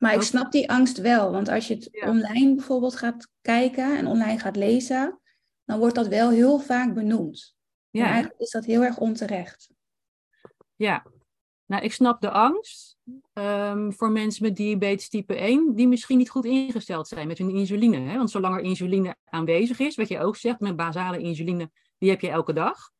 Maar 0.00 0.14
ik 0.14 0.22
snap 0.22 0.52
die 0.52 0.70
angst 0.70 0.98
wel. 0.98 1.30
Want 1.32 1.48
als 1.48 1.68
je 1.68 1.74
het 1.74 2.06
online 2.06 2.54
bijvoorbeeld 2.54 2.96
gaat 2.96 3.28
kijken 3.40 3.96
en 3.96 4.06
online 4.06 4.38
gaat 4.38 4.56
lezen, 4.56 5.20
dan 5.64 5.78
wordt 5.78 5.94
dat 5.94 6.08
wel 6.08 6.30
heel 6.30 6.58
vaak 6.58 6.94
benoemd. 6.94 7.54
Ja. 7.90 8.04
En 8.04 8.10
eigenlijk 8.10 8.40
is 8.40 8.50
dat 8.50 8.64
heel 8.64 8.82
erg 8.82 8.98
onterecht. 8.98 9.70
Ja, 10.76 11.06
nou, 11.66 11.82
ik 11.82 11.92
snap 11.92 12.20
de 12.20 12.30
angst 12.30 12.96
um, 13.32 13.92
voor 13.92 14.10
mensen 14.10 14.42
met 14.42 14.56
diabetes 14.56 15.08
type 15.08 15.34
1, 15.34 15.74
die 15.74 15.88
misschien 15.88 16.18
niet 16.18 16.30
goed 16.30 16.44
ingesteld 16.44 17.08
zijn 17.08 17.26
met 17.26 17.38
hun 17.38 17.50
insuline. 17.50 17.98
Hè? 17.98 18.16
Want 18.16 18.30
zolang 18.30 18.56
er 18.56 18.62
insuline 18.62 19.16
aanwezig 19.24 19.78
is, 19.78 19.96
wat 19.96 20.08
je 20.08 20.20
ook 20.20 20.36
zegt, 20.36 20.60
met 20.60 20.76
basale 20.76 21.18
insuline, 21.18 21.70
die 21.98 22.10
heb 22.10 22.20
je 22.20 22.30
elke 22.30 22.52
dag. 22.52 22.90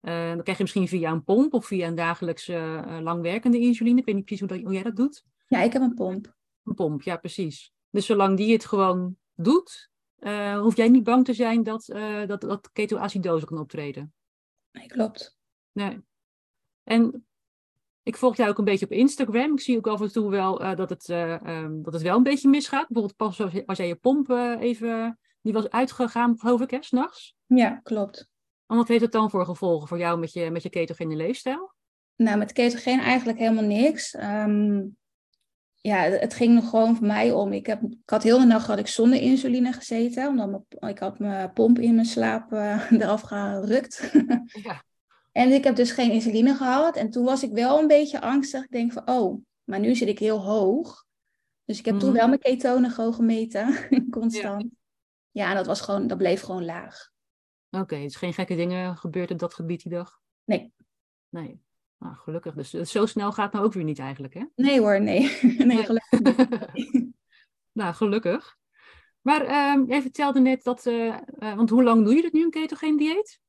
Uh, 0.00 0.28
dan 0.28 0.42
krijg 0.42 0.56
je 0.56 0.62
misschien 0.62 0.88
via 0.88 1.10
een 1.10 1.24
pomp 1.24 1.54
of 1.54 1.66
via 1.66 1.86
een 1.86 1.94
dagelijkse 1.94 2.84
uh, 2.86 2.98
langwerkende 3.00 3.58
insuline. 3.58 3.98
Ik 3.98 4.04
weet 4.04 4.14
niet 4.14 4.24
precies 4.24 4.46
hoe, 4.48 4.56
dat, 4.56 4.64
hoe, 4.64 4.72
jij 4.72 4.82
dat 4.82 4.96
doet. 4.96 5.22
Ja, 5.46 5.62
ik 5.62 5.72
heb 5.72 5.82
een 5.82 5.94
pomp. 5.94 6.38
Een 6.70 6.76
pomp, 6.76 7.02
ja, 7.02 7.16
precies. 7.16 7.72
Dus 7.90 8.06
zolang 8.06 8.36
die 8.36 8.52
het 8.52 8.64
gewoon 8.64 9.16
doet, 9.34 9.90
uh, 10.18 10.60
hoef 10.60 10.76
jij 10.76 10.88
niet 10.88 11.04
bang 11.04 11.24
te 11.24 11.34
zijn 11.34 11.62
dat, 11.62 11.84
dat, 12.26 12.40
dat 12.40 12.70
ketoacidose 12.72 13.46
kan 13.46 13.58
optreden. 13.58 14.14
Nee, 14.72 14.86
klopt. 14.86 15.38
Nee. 15.72 16.00
En 16.82 17.26
ik 18.02 18.16
volg 18.16 18.36
jou 18.36 18.50
ook 18.50 18.58
een 18.58 18.64
beetje 18.64 18.84
op 18.84 18.92
Instagram. 18.92 19.52
Ik 19.52 19.60
zie 19.60 19.76
ook 19.76 19.86
af 19.86 20.00
en 20.00 20.12
toe 20.12 20.30
wel 20.30 20.62
uh, 20.62 20.76
dat, 20.76 20.90
het, 20.90 21.08
uh, 21.08 21.62
um, 21.62 21.82
dat 21.82 21.92
het 21.92 22.02
wel 22.02 22.16
een 22.16 22.22
beetje 22.22 22.48
misgaat. 22.48 22.88
Bijvoorbeeld 22.88 23.16
pas 23.16 23.64
was 23.66 23.76
jij 23.76 23.86
je 23.86 23.96
pomp 23.96 24.28
uh, 24.28 24.60
even... 24.60 25.18
Die 25.42 25.52
was 25.52 25.70
uitgegaan, 25.70 26.38
geloof 26.38 26.60
ik, 26.60 26.70
hè, 26.70 26.82
s'nachts? 26.82 27.36
Ja, 27.46 27.80
klopt. 27.82 28.30
En 28.66 28.76
wat 28.76 28.88
heeft 28.88 29.02
het 29.02 29.12
dan 29.12 29.30
voor 29.30 29.44
gevolgen 29.44 29.88
voor 29.88 29.98
jou 29.98 30.18
met 30.18 30.32
je, 30.32 30.50
met 30.50 30.62
je 30.62 30.68
ketogene 30.68 31.16
leefstijl? 31.16 31.74
Nou, 32.16 32.38
met 32.38 32.52
ketogeen 32.52 33.00
eigenlijk 33.00 33.38
helemaal 33.38 33.64
niks. 33.64 34.14
Um, 34.14 34.96
ja, 35.80 36.02
het 36.02 36.34
ging 36.34 36.56
er 36.56 36.62
gewoon 36.62 36.96
voor 36.96 37.06
mij 37.06 37.32
om. 37.32 37.52
Ik, 37.52 37.66
heb, 37.66 37.82
ik 37.82 38.10
had 38.10 38.22
heel 38.22 38.38
de 38.38 38.44
nacht 38.44 38.66
had 38.66 38.78
ik 38.78 38.86
zonder 38.86 39.20
insuline 39.20 39.72
gezeten. 39.72 40.28
Omdat 40.28 40.62
ik 40.80 40.98
had 40.98 41.18
mijn 41.18 41.52
pomp 41.52 41.78
in 41.78 41.94
mijn 41.94 42.06
slaap 42.06 42.52
eraf 42.90 43.20
gerukt. 43.20 44.10
Ja. 44.62 44.84
En 45.32 45.52
ik 45.52 45.64
heb 45.64 45.76
dus 45.76 45.90
geen 45.90 46.10
insuline 46.10 46.54
gehad. 46.54 46.96
En 46.96 47.10
toen 47.10 47.24
was 47.24 47.42
ik 47.42 47.52
wel 47.52 47.78
een 47.78 47.86
beetje 47.86 48.20
angstig. 48.20 48.64
Ik 48.64 48.70
denk 48.70 48.92
van, 48.92 49.08
oh, 49.08 49.42
maar 49.64 49.80
nu 49.80 49.94
zit 49.94 50.08
ik 50.08 50.18
heel 50.18 50.40
hoog. 50.40 51.04
Dus 51.64 51.78
ik 51.78 51.84
heb 51.84 51.98
toen 51.98 52.08
mhm. 52.08 52.18
wel 52.18 52.28
mijn 52.28 52.40
ketonen 52.40 52.90
gewoon 52.90 53.14
gemeten, 53.14 53.88
constant. 54.10 54.62
Ja. 54.62 55.44
ja, 55.44 55.50
en 55.50 55.56
dat, 55.56 55.66
was 55.66 55.80
gewoon, 55.80 56.06
dat 56.06 56.18
bleef 56.18 56.40
gewoon 56.40 56.64
laag. 56.64 57.10
Oké, 57.70 57.82
okay, 57.82 58.02
dus 58.02 58.16
geen 58.16 58.34
gekke 58.34 58.56
dingen 58.56 58.96
gebeurd 58.96 59.30
op 59.30 59.38
dat 59.38 59.54
gebied 59.54 59.82
die 59.82 59.92
dag? 59.92 60.20
Nee. 60.44 60.72
Nee. 61.28 61.60
Nou, 62.00 62.14
gelukkig. 62.14 62.54
Dus 62.54 62.70
zo 62.70 63.06
snel 63.06 63.32
gaat 63.32 63.44
het 63.44 63.52
nou 63.52 63.64
ook 63.64 63.72
weer 63.72 63.84
niet 63.84 63.98
eigenlijk, 63.98 64.34
hè? 64.34 64.44
Nee 64.56 64.80
hoor, 64.80 65.00
nee. 65.00 65.38
nee, 65.70 65.84
gelukkig 65.84 66.48
nou, 67.80 67.94
gelukkig. 67.94 68.58
Maar 69.20 69.42
uh, 69.42 69.88
jij 69.88 70.02
vertelde 70.02 70.40
net 70.40 70.64
dat... 70.64 70.86
Uh, 70.86 71.16
want 71.38 71.70
hoe 71.70 71.82
lang 71.82 72.04
doe 72.04 72.14
je 72.14 72.22
dat 72.22 72.32
nu, 72.32 72.42
een 72.42 72.50
ketogeen 72.50 72.96
dieet? 72.96 73.40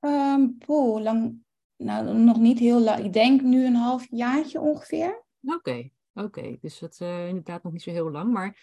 Um, 0.00 0.56
lang, 1.02 1.34
nou, 1.76 2.18
nog 2.18 2.38
niet 2.38 2.58
heel 2.58 2.80
lang. 2.80 3.04
Ik 3.04 3.12
denk 3.12 3.42
nu 3.42 3.66
een 3.66 3.74
half 3.74 4.06
jaartje 4.10 4.60
ongeveer. 4.60 5.24
Oké, 5.42 5.90
oké. 6.14 6.56
Dus 6.60 6.78
dat 6.78 6.92
is 6.92 7.00
uh, 7.00 7.28
inderdaad 7.28 7.62
nog 7.62 7.72
niet 7.72 7.82
zo 7.82 7.90
heel 7.90 8.10
lang. 8.10 8.32
Maar 8.32 8.56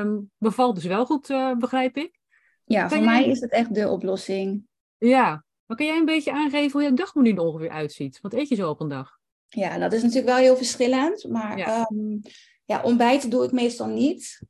um, 0.00 0.30
bevalt 0.38 0.74
dus 0.74 0.84
wel 0.84 1.06
goed, 1.06 1.26
begrijp 1.58 1.96
ik. 1.96 2.20
Ja, 2.64 2.88
voor 2.88 3.04
mij 3.04 3.26
is 3.26 3.40
het 3.40 3.50
echt 3.50 3.74
de 3.74 3.88
oplossing. 3.88 4.66
Ja, 4.98 5.44
maar 5.70 5.78
kan 5.78 5.88
jij 5.88 5.98
een 5.98 6.04
beetje 6.04 6.32
aangeven 6.32 6.72
hoe 6.72 6.82
je 6.82 6.94
dag 6.94 7.14
er 7.14 7.40
ongeveer 7.40 7.70
uitziet? 7.70 8.20
Wat 8.20 8.32
eet 8.32 8.48
je 8.48 8.54
zo 8.54 8.70
op 8.70 8.80
een 8.80 8.88
dag? 8.88 9.18
Ja, 9.48 9.78
dat 9.78 9.92
is 9.92 10.02
natuurlijk 10.02 10.28
wel 10.28 10.36
heel 10.36 10.56
verschillend. 10.56 11.28
Maar 11.28 11.58
ja, 11.58 11.88
um, 11.92 12.20
ja 12.64 12.82
ontbijten 12.82 13.30
doe 13.30 13.44
ik 13.44 13.52
meestal 13.52 13.86
niet. 13.86 14.42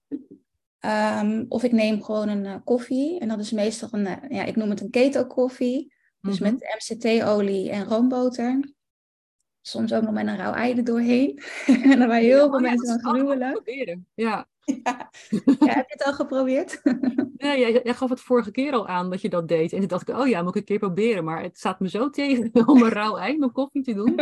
Um, 0.81 1.47
of 1.49 1.63
ik 1.63 1.73
neem 1.73 2.03
gewoon 2.03 2.29
een 2.29 2.45
uh, 2.45 2.55
koffie. 2.65 3.19
En 3.19 3.29
dat 3.29 3.39
is 3.39 3.51
meestal 3.51 3.89
een, 3.93 4.07
uh, 4.07 4.17
ja, 4.29 4.45
ik 4.45 4.57
noem 4.57 4.71
het 4.71 4.81
een 4.81 4.91
keto 4.91 5.25
koffie. 5.25 5.95
Dus 6.21 6.39
mhm. 6.39 6.53
met 6.53 6.79
MCT-olie 6.79 7.71
en 7.71 7.85
roomboter. 7.85 8.73
Soms 9.61 9.93
ook 9.93 10.03
nog 10.03 10.13
met 10.13 10.27
een 10.27 10.37
rauw 10.37 10.53
ei 10.53 10.75
er 10.75 10.85
doorheen. 10.85 11.43
en 11.67 11.99
dan 11.99 12.09
waren 12.09 12.23
heel 12.23 12.49
veel 12.49 12.55
oh 12.55 12.61
mensen 12.61 13.01
van 13.01 13.15
gruwelen. 13.15 13.63
Ja. 14.15 14.49
Ja. 14.85 15.11
ja. 15.61 15.75
heb 15.75 15.89
je 15.89 15.95
het 15.99 16.05
al 16.05 16.13
geprobeerd? 16.13 16.81
ja, 17.37 17.57
jij, 17.57 17.81
jij, 17.85 17.95
gaf 17.95 18.11
het 18.11 18.21
vorige 18.21 18.51
keer 18.51 18.73
al 18.73 18.89
aan 18.89 19.11
dat 19.11 19.21
je 19.21 19.29
dat 19.29 19.49
deed. 19.49 19.73
En 19.73 19.79
toen 19.79 19.89
dacht 19.89 20.09
ik, 20.09 20.19
oh 20.19 20.29
ja, 20.29 20.43
moet 20.43 20.55
ik 20.55 20.57
een 20.57 20.65
keer 20.65 20.79
proberen. 20.79 21.25
Maar 21.25 21.43
het 21.43 21.59
staat 21.59 21.81
me 21.81 21.89
zo 21.89 22.11
tegen 22.11 22.51
om 22.67 22.83
een 22.83 22.89
rauw 22.89 23.17
ei 23.17 23.39
mijn 23.39 23.53
koffie 23.53 23.83
te 23.83 23.95
doen. 23.95 24.15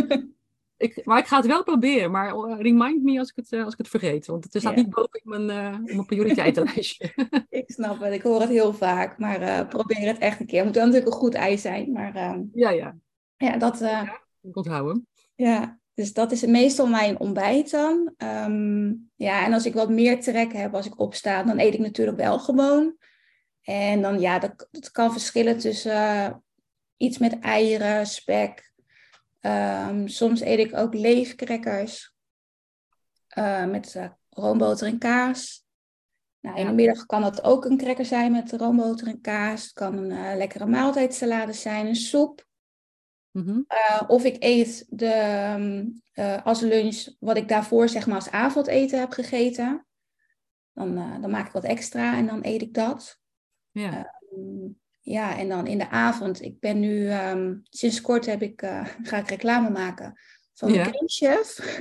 ik, 0.77 1.05
maar 1.05 1.19
ik 1.19 1.27
ga 1.27 1.37
het 1.37 1.47
wel 1.47 1.63
proberen. 1.63 2.11
Maar 2.11 2.35
eh, 2.35 2.61
remind 2.61 3.03
me 3.03 3.19
als 3.19 3.31
ik 3.31 3.37
het, 3.37 3.53
eh, 3.53 3.65
als 3.65 3.73
ik 3.73 3.79
het 3.79 3.89
vergeet. 3.89 4.27
Want 4.27 4.45
het 4.45 4.63
staat 4.63 4.77
niet 4.77 4.91
boven 4.91 5.21
in 5.23 5.31
mijn, 5.31 5.75
uh, 5.75 5.95
mijn 5.95 6.07
prioriteitenlijstje. 6.07 7.13
ik 7.49 7.71
snap 7.71 8.01
het. 8.01 8.13
Ik 8.13 8.23
hoor 8.23 8.41
het 8.41 8.51
heel 8.51 8.73
vaak. 8.73 9.19
Maar 9.19 9.43
uh, 9.43 9.69
probeer 9.69 10.07
het 10.07 10.19
echt 10.19 10.41
een 10.41 10.47
keer. 10.47 10.57
Het 10.57 10.67
moet 10.67 10.77
wel 10.77 10.85
natuurlijk 10.87 11.13
een 11.13 11.21
goed 11.21 11.35
ei 11.35 11.59
zijn. 11.59 11.93
Maar, 11.93 12.17
uh, 12.17 12.39
ja, 12.53 12.71
ja. 12.71 12.97
Ja, 13.37 13.57
dat... 13.57 13.75
Uh, 13.75 13.89
ja, 13.89 14.21
ik 14.41 14.57
onthouden. 14.57 15.07
Ja, 15.35 15.78
dus 15.99 16.13
dat 16.13 16.33
is 16.33 16.47
meestal 16.47 16.87
mijn 16.87 17.21
ontbijt 17.21 17.71
dan. 17.71 18.15
Um, 18.19 19.11
ja, 19.15 19.45
en 19.45 19.53
als 19.53 19.67
ik 19.67 19.75
wat 19.75 19.91
meer 19.91 20.21
trek 20.21 20.53
heb 20.53 20.75
als 20.75 20.87
ik 20.87 21.01
opsta, 21.01 21.43
dan 21.43 21.59
eet 21.59 21.75
ik 21.75 21.81
natuurlijk 21.81 22.17
wel 22.17 22.39
gewoon. 22.39 22.97
En 23.63 24.03
dan, 24.03 24.21
ja, 24.21 24.39
dat, 24.39 24.69
dat 24.71 24.91
kan 24.91 25.13
verschillen 25.13 25.59
tussen 25.59 26.43
iets 26.97 27.19
met 27.19 27.39
eieren, 27.39 28.07
spek, 28.07 28.67
Um, 29.41 30.09
soms 30.09 30.41
eet 30.41 30.59
ik 30.59 30.77
ook 30.77 30.95
leefcrackers 30.95 32.15
uh, 33.39 33.65
met 33.65 33.95
uh, 33.95 34.09
roomboter 34.29 34.87
en 34.87 34.99
kaas. 34.99 35.67
Nou, 36.41 36.59
in 36.59 36.67
de 36.67 36.73
middag 36.73 37.07
kan 37.07 37.23
dat 37.23 37.43
ook 37.43 37.65
een 37.65 37.77
cracker 37.77 38.05
zijn 38.05 38.33
met 38.33 38.53
roomboter 38.53 39.07
en 39.07 39.21
kaas. 39.21 39.63
Het 39.63 39.73
kan 39.73 39.97
een 39.97 40.37
lekkere 40.37 40.67
maaltijdsalade 40.67 41.53
zijn, 41.53 41.87
een 41.87 41.97
soep. 41.97 42.47
Mm 43.39 43.47
-hmm. 43.47 43.67
of 44.07 44.25
ik 44.25 44.37
eet 44.39 44.87
de, 44.89 45.15
um, 45.57 46.03
als 46.45 46.61
lunch 46.61 47.07
wat 47.19 47.37
ik 47.37 47.49
daarvoor 47.49 47.89
zeg 47.89 48.07
maar 48.07 48.17
als 48.17 48.31
avondeten 48.31 49.01
heb 49.01 49.11
gegeten. 49.11 49.87
Dan, 50.73 51.21
dan 51.21 51.31
maak 51.31 51.47
ik 51.47 51.53
wat 51.53 51.65
extra 51.65 52.17
en 52.17 52.27
dan 52.27 52.39
eet 52.43 52.63
ik 52.63 52.75
dat. 52.75 53.21
Ja. 53.71 54.15
Um, 54.37 54.79
ja, 55.01 55.39
en 55.39 55.49
dan 55.49 55.67
in 55.67 55.79
de 55.79 55.89
avond, 55.89 56.43
ik 56.43 56.61
ben 56.61 56.81
nu, 56.81 57.13
um, 57.13 57.61
sinds 57.63 58.01
kort 58.01 58.27
heb 58.27 58.43
ik, 58.43 58.61
ga 59.09 59.17
ik 59.17 59.29
reclame 59.29 59.71
maken 59.71 60.21
van 60.55 60.73
ja. 60.73 60.85
de 60.85 61.03
Chef. 61.07 61.79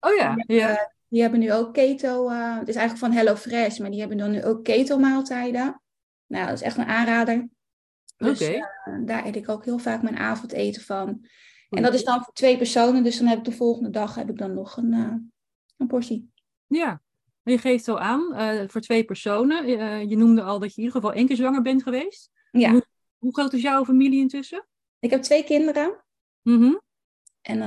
Oh 0.00 0.14
ja, 0.14 0.34
die, 0.46 0.56
ja. 0.56 0.92
Die 1.08 1.22
hebben 1.22 1.40
nu 1.40 1.52
ook 1.52 1.74
keto, 1.74 2.30
het 2.30 2.68
is 2.68 2.76
eigenlijk 2.76 3.06
van 3.06 3.12
Hello 3.12 3.36
Fresh, 3.36 3.78
maar 3.78 3.90
die 3.90 4.00
hebben 4.00 4.18
dan 4.18 4.30
nu 4.30 4.44
ook 4.44 4.64
keto 4.64 4.98
maaltijden. 4.98 5.82
Nou, 6.26 6.46
dat 6.46 6.54
is 6.54 6.62
echt 6.62 6.76
een 6.76 6.84
aanrader. 6.84 7.48
Dus 8.24 8.40
okay. 8.40 8.62
daar 9.04 9.26
eet 9.26 9.36
ik 9.36 9.48
ook 9.48 9.64
heel 9.64 9.78
vaak 9.78 10.02
mijn 10.02 10.16
avondeten 10.16 10.82
van. 10.82 11.26
En 11.70 11.82
dat 11.82 11.94
is 11.94 12.04
dan 12.04 12.22
voor 12.22 12.32
twee 12.32 12.56
personen, 12.56 13.02
dus 13.02 13.18
dan 13.18 13.26
heb 13.26 13.38
ik 13.38 13.44
de 13.44 13.52
volgende 13.52 13.90
dag 13.90 14.14
heb 14.14 14.30
ik 14.30 14.38
dan 14.38 14.54
nog 14.54 14.76
een, 14.76 14.92
een 15.76 15.86
portie. 15.86 16.32
Ja, 16.66 17.02
je 17.42 17.58
geeft 17.58 17.88
al 17.88 18.00
aan, 18.00 18.32
uh, 18.32 18.68
voor 18.68 18.80
twee 18.80 19.04
personen. 19.04 19.68
Uh, 19.68 20.02
je 20.10 20.16
noemde 20.16 20.42
al 20.42 20.58
dat 20.58 20.68
je 20.68 20.76
in 20.80 20.86
ieder 20.86 21.00
geval 21.00 21.16
één 21.16 21.26
keer 21.26 21.36
zwanger 21.36 21.62
bent 21.62 21.82
geweest. 21.82 22.30
Ja. 22.50 22.70
Hoe, 22.70 22.86
hoe 23.18 23.34
groot 23.34 23.52
is 23.52 23.62
jouw 23.62 23.84
familie 23.84 24.20
intussen? 24.20 24.66
Ik 24.98 25.10
heb 25.10 25.22
twee 25.22 25.44
kinderen. 25.44 26.04
Mm 26.42 26.58
-hmm. 26.58 26.80
en, 27.40 27.62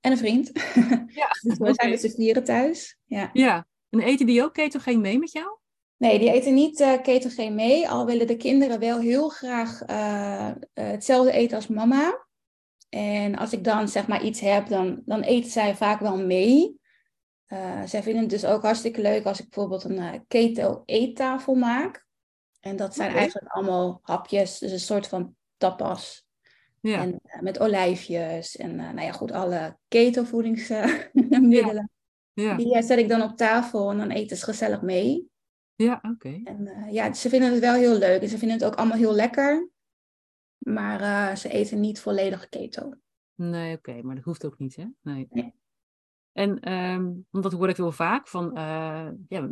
en 0.00 0.10
een 0.12 0.18
vriend. 0.18 0.50
Ja. 1.14 1.28
dus 1.42 1.58
we 1.58 1.74
zijn 1.74 1.90
met 1.90 2.00
z'n 2.00 2.14
vieren 2.14 2.44
thuis. 2.44 2.98
Ja. 3.04 3.30
ja. 3.32 3.66
En 3.90 4.00
eten 4.00 4.26
die 4.26 4.42
ook 4.44 4.52
ketogeen 4.52 5.00
mee 5.00 5.18
met 5.18 5.32
jou? 5.32 5.57
Nee, 5.98 6.18
die 6.18 6.32
eten 6.32 6.54
niet 6.54 6.80
uh, 6.80 7.02
ketogeen 7.02 7.54
mee. 7.54 7.88
Al 7.88 8.06
willen 8.06 8.26
de 8.26 8.36
kinderen 8.36 8.78
wel 8.78 8.98
heel 8.98 9.28
graag 9.28 9.78
hetzelfde 10.74 11.32
eten 11.32 11.56
als 11.56 11.66
mama. 11.66 12.26
En 12.88 13.36
als 13.36 13.52
ik 13.52 13.64
dan 13.64 13.88
zeg 13.88 14.06
maar 14.06 14.24
iets 14.24 14.40
heb, 14.40 14.66
dan, 14.66 15.02
dan 15.04 15.20
eten 15.20 15.50
zij 15.50 15.76
vaak 15.76 16.00
wel 16.00 16.16
mee. 16.16 16.80
Uh, 17.48 17.82
zij 17.84 18.02
vinden 18.02 18.22
het 18.22 18.30
dus 18.30 18.44
ook 18.44 18.62
hartstikke 18.62 19.00
leuk 19.00 19.24
als 19.24 19.40
ik 19.40 19.48
bijvoorbeeld 19.48 19.84
een 19.84 19.96
uh, 19.96 20.12
keto 20.28 20.82
eettafel 20.84 21.54
maak. 21.54 22.06
En 22.60 22.76
dat 22.76 22.94
zijn 22.94 23.08
okay. 23.08 23.20
eigenlijk 23.20 23.52
allemaal 23.52 23.98
hapjes, 24.02 24.58
dus 24.58 24.72
een 24.72 24.80
soort 24.80 25.06
van 25.06 25.34
tapas. 25.56 26.26
Ja. 26.80 27.00
En 27.00 27.20
met 27.40 27.58
olijfjes 27.58 28.56
en 28.56 28.76
nou 28.76 29.00
ja, 29.00 29.12
goed, 29.12 29.32
alle 29.32 29.78
keto 29.88 30.24
voedingsmiddelen. 30.24 31.90
Ja. 32.32 32.42
ja. 32.42 32.56
Die 32.56 32.82
zet 32.82 32.98
ik 32.98 33.08
dan 33.08 33.22
op 33.22 33.36
tafel 33.36 33.90
en 33.90 33.98
dan 33.98 34.10
eten 34.10 34.36
ze 34.36 34.44
gezellig 34.44 34.82
mee. 34.82 35.28
Ja, 35.78 35.94
oké. 35.94 36.08
Okay. 36.08 36.40
En 36.44 36.92
ja, 36.92 37.14
ze 37.14 37.28
vinden 37.28 37.50
het 37.50 37.60
wel 37.60 37.74
heel 37.74 37.98
leuk 37.98 38.22
en 38.22 38.28
ze 38.28 38.38
vinden 38.38 38.58
het 38.58 38.66
ook 38.66 38.74
allemaal 38.74 38.96
heel 38.96 39.14
lekker. 39.14 39.68
Maar 40.58 41.36
ze 41.36 41.48
eten 41.48 41.80
niet 41.80 42.00
volledig 42.00 42.48
keto. 42.48 42.92
Nee, 43.34 43.76
oké, 43.76 43.90
okay, 43.90 44.02
maar 44.02 44.14
dat 44.14 44.24
hoeft 44.24 44.44
ook 44.44 44.58
niet, 44.58 44.76
hè? 44.76 44.84
Nee. 45.02 45.26
nee. 45.30 45.54
En 46.32 46.72
um, 46.72 47.26
dat 47.30 47.52
hoor 47.52 47.68
ik 47.68 47.76
heel 47.76 47.92
vaak 47.92 48.28
van, 48.28 48.58
uh, 48.58 49.08
ja, 49.28 49.50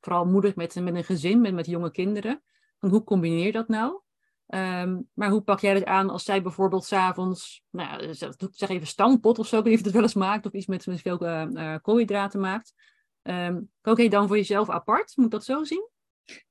vooral 0.00 0.26
moeders 0.26 0.54
met, 0.54 0.74
met 0.74 0.94
een 0.94 1.04
gezin, 1.04 1.40
met, 1.40 1.54
met 1.54 1.66
jonge 1.66 1.90
kinderen. 1.90 2.42
Van 2.78 2.90
hoe 2.90 3.04
combineer 3.04 3.46
je 3.46 3.52
dat 3.52 3.68
nou? 3.68 4.00
Ehm, 4.46 5.00
maar 5.14 5.30
hoe 5.30 5.42
pak 5.42 5.60
jij 5.60 5.74
het 5.74 5.84
aan 5.84 6.10
als 6.10 6.24
zij 6.24 6.42
bijvoorbeeld 6.42 6.84
s'avonds, 6.84 7.64
nou 7.70 8.14
zeg 8.50 8.68
even 8.68 8.86
stampot 8.86 9.38
of 9.38 9.46
zo, 9.46 9.58
ik 9.58 9.64
weet 9.64 9.70
niet 9.70 9.80
of 9.80 9.86
het 9.86 9.94
wel 9.94 10.02
eens 10.02 10.14
maakt, 10.14 10.46
of 10.46 10.52
iets 10.52 10.66
met, 10.66 10.86
met 10.86 11.00
veel 11.00 11.24
uh, 11.24 11.76
koolhydraten 11.82 12.40
maakt. 12.40 12.74
Um, 13.28 13.70
kook 13.80 13.98
je 13.98 14.10
dan 14.10 14.26
voor 14.26 14.36
jezelf 14.36 14.70
apart? 14.70 15.16
Moet 15.16 15.30
dat 15.30 15.44
zo 15.44 15.64
zien? 15.64 15.88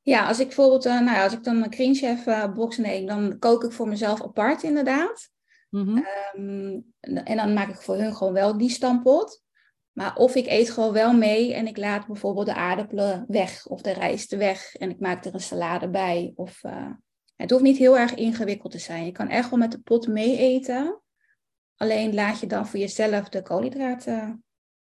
Ja, 0.01 0.27
als 0.27 0.39
ik 0.39 0.45
bijvoorbeeld, 0.45 0.85
uh, 0.85 0.93
nou 0.93 1.17
ja, 1.17 1.23
als 1.23 1.33
ik 1.33 1.43
dan 1.43 1.63
een 1.63 1.73
Green 1.73 1.95
Chef 1.95 2.25
uh, 2.25 2.53
box 2.53 2.77
neem, 2.77 3.05
dan 3.05 3.39
kook 3.39 3.63
ik 3.63 3.71
voor 3.71 3.87
mezelf 3.87 4.21
apart 4.21 4.63
inderdaad. 4.63 5.29
Mm 5.69 6.05
en 6.99 7.37
dan 7.37 7.53
maak 7.53 7.69
ik 7.69 7.81
voor 7.81 7.95
hun 7.95 8.15
gewoon 8.15 8.33
wel 8.33 8.57
die 8.57 8.69
stampot. 8.69 9.43
Maar 9.91 10.15
of 10.15 10.35
ik 10.35 10.47
eet 10.47 10.69
gewoon 10.69 10.93
wel 10.93 11.13
mee 11.13 11.53
en 11.53 11.67
ik 11.67 11.77
laat 11.77 12.07
bijvoorbeeld 12.07 12.45
de 12.45 12.53
aardappelen 12.53 13.25
weg 13.27 13.67
of 13.67 13.81
de 13.81 13.91
rijst 13.91 14.35
weg 14.35 14.75
en 14.75 14.89
ik 14.89 14.99
maak 14.99 15.25
er 15.25 15.33
een 15.33 15.39
salade 15.39 15.89
bij. 15.89 16.33
Of, 16.35 16.63
uh, 16.63 16.91
het 17.35 17.51
hoeft 17.51 17.63
niet 17.63 17.77
heel 17.77 17.97
erg 17.97 18.13
ingewikkeld 18.13 18.71
te 18.71 18.79
zijn. 18.79 19.05
Je 19.05 19.11
kan 19.11 19.29
echt 19.29 19.49
wel 19.49 19.59
met 19.59 19.71
de 19.71 19.79
pot 19.79 20.07
mee 20.07 20.37
eten. 20.37 21.01
Alleen 21.75 22.13
laat 22.13 22.39
je 22.39 22.47
dan 22.47 22.67
voor 22.67 22.79
jezelf 22.79 23.29
de 23.29 23.41
koolhydraten 23.41 24.43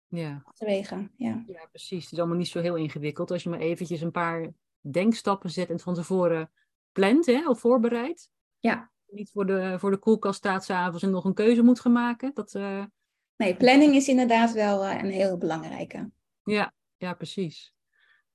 ja. 0.10 0.44
wegen. 0.58 1.12
Ja. 1.16 1.44
ja, 1.48 1.66
precies. 1.70 2.04
Het 2.04 2.14
is 2.14 2.20
allemaal 2.20 2.38
niet 2.38 2.48
zo 2.48 2.62
heel 2.62 2.76
ingewikkeld. 2.76 3.32
Als 3.32 3.44
je 3.44 3.50
maar 3.50 3.60
eventjes 3.60 4.02
een 4.02 4.12
paar 4.12 4.52
denkstappen 4.82 5.50
zet 5.50 5.70
en 5.70 5.80
van 5.80 5.94
tevoren 5.94 6.52
plant 6.92 7.26
hè, 7.26 7.50
of 7.50 7.60
voorbereidt. 7.60 8.32
Ja. 8.60 8.92
Niet 9.08 9.32
voor 9.32 9.46
de, 9.46 9.76
voor 9.80 9.92
de 9.92 9.98
koelkast 9.98 10.38
staat 10.38 10.66
s'avonds 10.66 11.04
en 11.04 11.10
nog 11.10 11.26
een 11.26 11.34
keuze 11.34 11.62
moet 11.62 11.80
gaan 11.80 11.92
maken. 11.92 12.32
Dat, 12.34 12.54
uh... 12.54 12.84
Nee, 13.36 13.56
planning 13.56 13.96
is 13.96 14.08
inderdaad 14.08 14.52
wel 14.52 14.86
uh, 14.86 15.04
een 15.04 15.12
heel 15.12 15.38
belangrijke. 15.38 16.12
Ja, 16.44 16.74
ja 16.98 17.14
precies. 17.14 17.74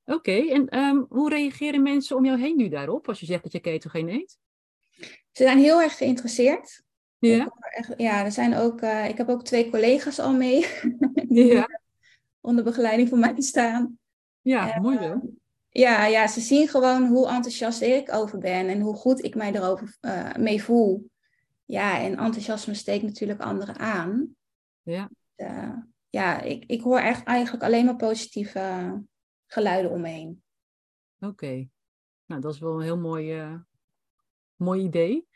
Oké, 0.05 0.33
en 0.33 0.79
um, 0.79 1.07
hoe 1.09 1.31
reageren 1.31 1.83
mensen 1.83 2.17
om 2.17 2.25
jou 2.25 2.41
heen 2.41 2.57
nu 2.57 2.69
daarop, 2.69 3.09
als 3.09 3.21
je 3.21 3.27
zegt 3.27 3.43
dat 3.43 3.53
je 3.53 3.61
ketogeen 3.61 4.09
eet? 4.09 4.39
Ze 5.31 5.43
zijn 5.43 5.59
heel 5.59 5.83
erg 5.83 5.97
geïnteresseerd. 5.97 6.84
Ja? 7.27 7.53
Echt, 7.59 7.95
ja, 7.97 8.25
er 8.25 8.33
zijn 8.33 8.55
ook, 8.55 8.83
uh, 8.83 9.09
ik 9.09 9.17
heb 9.17 9.29
ook 9.29 9.45
twee 9.45 9.71
collega's 9.71 10.19
al 10.19 10.33
mee. 10.33 10.67
ja. 11.29 11.81
onder 12.41 12.65
begeleiding 12.65 13.09
van 13.09 13.19
mij 13.19 13.35
staan. 13.37 13.99
Ja, 14.41 14.81
mooi 14.81 14.99
zo. 14.99 15.21
Ja, 15.69 16.07
ja, 16.07 16.27
ze 16.27 16.41
zien 16.41 16.69
gewoon 16.69 17.07
hoe 17.07 17.29
enthousiast 17.29 17.83
ik 17.83 18.13
over 18.13 18.39
ben 18.39 18.69
en 18.69 18.81
hoe 18.81 18.95
goed 18.95 19.25
ik 19.25 19.35
mij 19.35 19.55
erover 19.55 19.97
uh, 20.01 20.35
mee 20.35 20.63
voel. 20.63 21.11
Ja, 21.65 22.01
en 22.01 22.19
enthousiasme 22.19 22.75
steekt 22.75 23.03
natuurlijk 23.03 23.41
anderen 23.41 23.79
aan. 23.79 24.37
Ja. 24.83 25.11
Uh, 25.37 25.77
ja, 26.09 26.41
ik, 26.41 26.65
ik 26.67 26.81
hoor 26.81 26.99
echt 26.99 27.25
eigenlijk 27.25 27.65
alleen 27.65 27.85
maar 27.85 27.97
positieve 27.97 29.03
geluiden 29.47 29.91
omheen. 29.91 30.43
Oké, 31.21 31.69
nou 32.27 32.41
dat 32.41 32.55
is 32.55 32.61
wel 32.61 32.75
een 32.75 32.83
heel 32.83 32.99
mooi, 32.99 33.59
mooi 34.57 34.83
idee. 34.83 35.27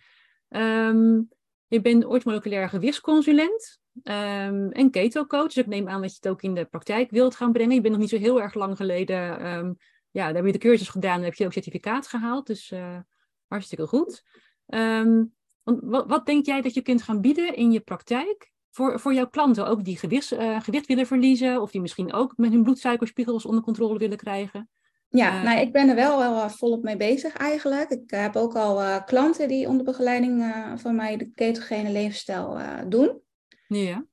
Um, 0.49 1.29
je 1.69 1.81
bent 1.81 2.05
ooit 2.05 2.25
moleculair 2.25 2.69
gewichtsconsulent 2.69 3.81
um, 4.03 4.71
en 4.71 4.91
keto-coach. 4.91 5.47
Dus 5.47 5.57
ik 5.57 5.67
neem 5.67 5.89
aan 5.89 6.01
dat 6.01 6.11
je 6.11 6.17
het 6.21 6.29
ook 6.29 6.43
in 6.43 6.55
de 6.55 6.65
praktijk 6.65 7.11
wilt 7.11 7.35
gaan 7.35 7.53
brengen. 7.53 7.75
Je 7.75 7.81
bent 7.81 7.93
nog 7.93 8.03
niet 8.03 8.11
zo 8.11 8.19
heel 8.19 8.41
erg 8.41 8.55
lang 8.55 8.77
geleden 8.77 9.47
um, 9.47 9.77
ja, 10.11 10.27
daar 10.27 10.35
heb 10.35 10.47
je 10.47 10.53
de 10.53 10.59
cursus 10.59 10.89
gedaan 10.89 11.19
en 11.19 11.25
heb 11.25 11.35
je 11.35 11.45
ook 11.45 11.53
certificaat 11.53 12.07
gehaald. 12.07 12.47
Dus 12.47 12.71
uh, 12.71 12.99
hartstikke 13.47 13.87
goed. 13.87 14.23
Um, 14.67 15.33
wat, 15.63 16.07
wat, 16.07 16.27
denk 16.27 16.47
jij 16.47 16.61
dat 16.61 16.75
je 16.75 16.83
kunt 16.83 17.03
gaan 17.03 17.21
bieden 17.21 17.57
in 17.57 17.73
je 17.73 17.81
praktijk 17.81 18.53
voor, 18.71 19.01
voor 19.01 19.15
jouw 19.15 19.29
klanten? 19.29 19.67
Ook 19.67 19.85
die 19.85 19.99
gewicht, 19.99 20.33
uh, 20.33 20.61
gewicht 20.61 20.87
willen 20.87 21.07
verliezen 21.07 21.61
of 21.61 21.71
die 21.71 21.81
misschien 21.81 22.13
ook 22.13 22.37
met 22.37 22.53
hun 22.53 22.63
bloedsuikerspiegels 22.63 23.45
onder 23.45 23.63
controle 23.63 23.99
willen 23.99 24.17
krijgen? 24.17 24.71
Ja, 25.09 25.37
uh, 25.37 25.43
nou, 25.43 25.61
ik 25.61 25.73
ben 25.73 25.89
er 25.89 25.95
wel, 25.95 26.19
wel 26.19 26.51
volop 26.51 26.83
mee 26.83 26.97
bezig 26.97 27.37
eigenlijk. 27.37 27.91
Ik 27.91 28.11
heb 28.11 28.37
ook 28.37 28.55
al 28.55 29.05
klanten 29.05 29.49
die 29.49 29.69
onder 29.69 29.85
begeleiding 29.85 30.55
van 30.75 30.95
mij 30.95 31.17
de 31.17 31.31
ketogene 31.35 31.91
levensstijl 31.91 32.59
doen. 32.89 33.21
Ja. 33.67 34.05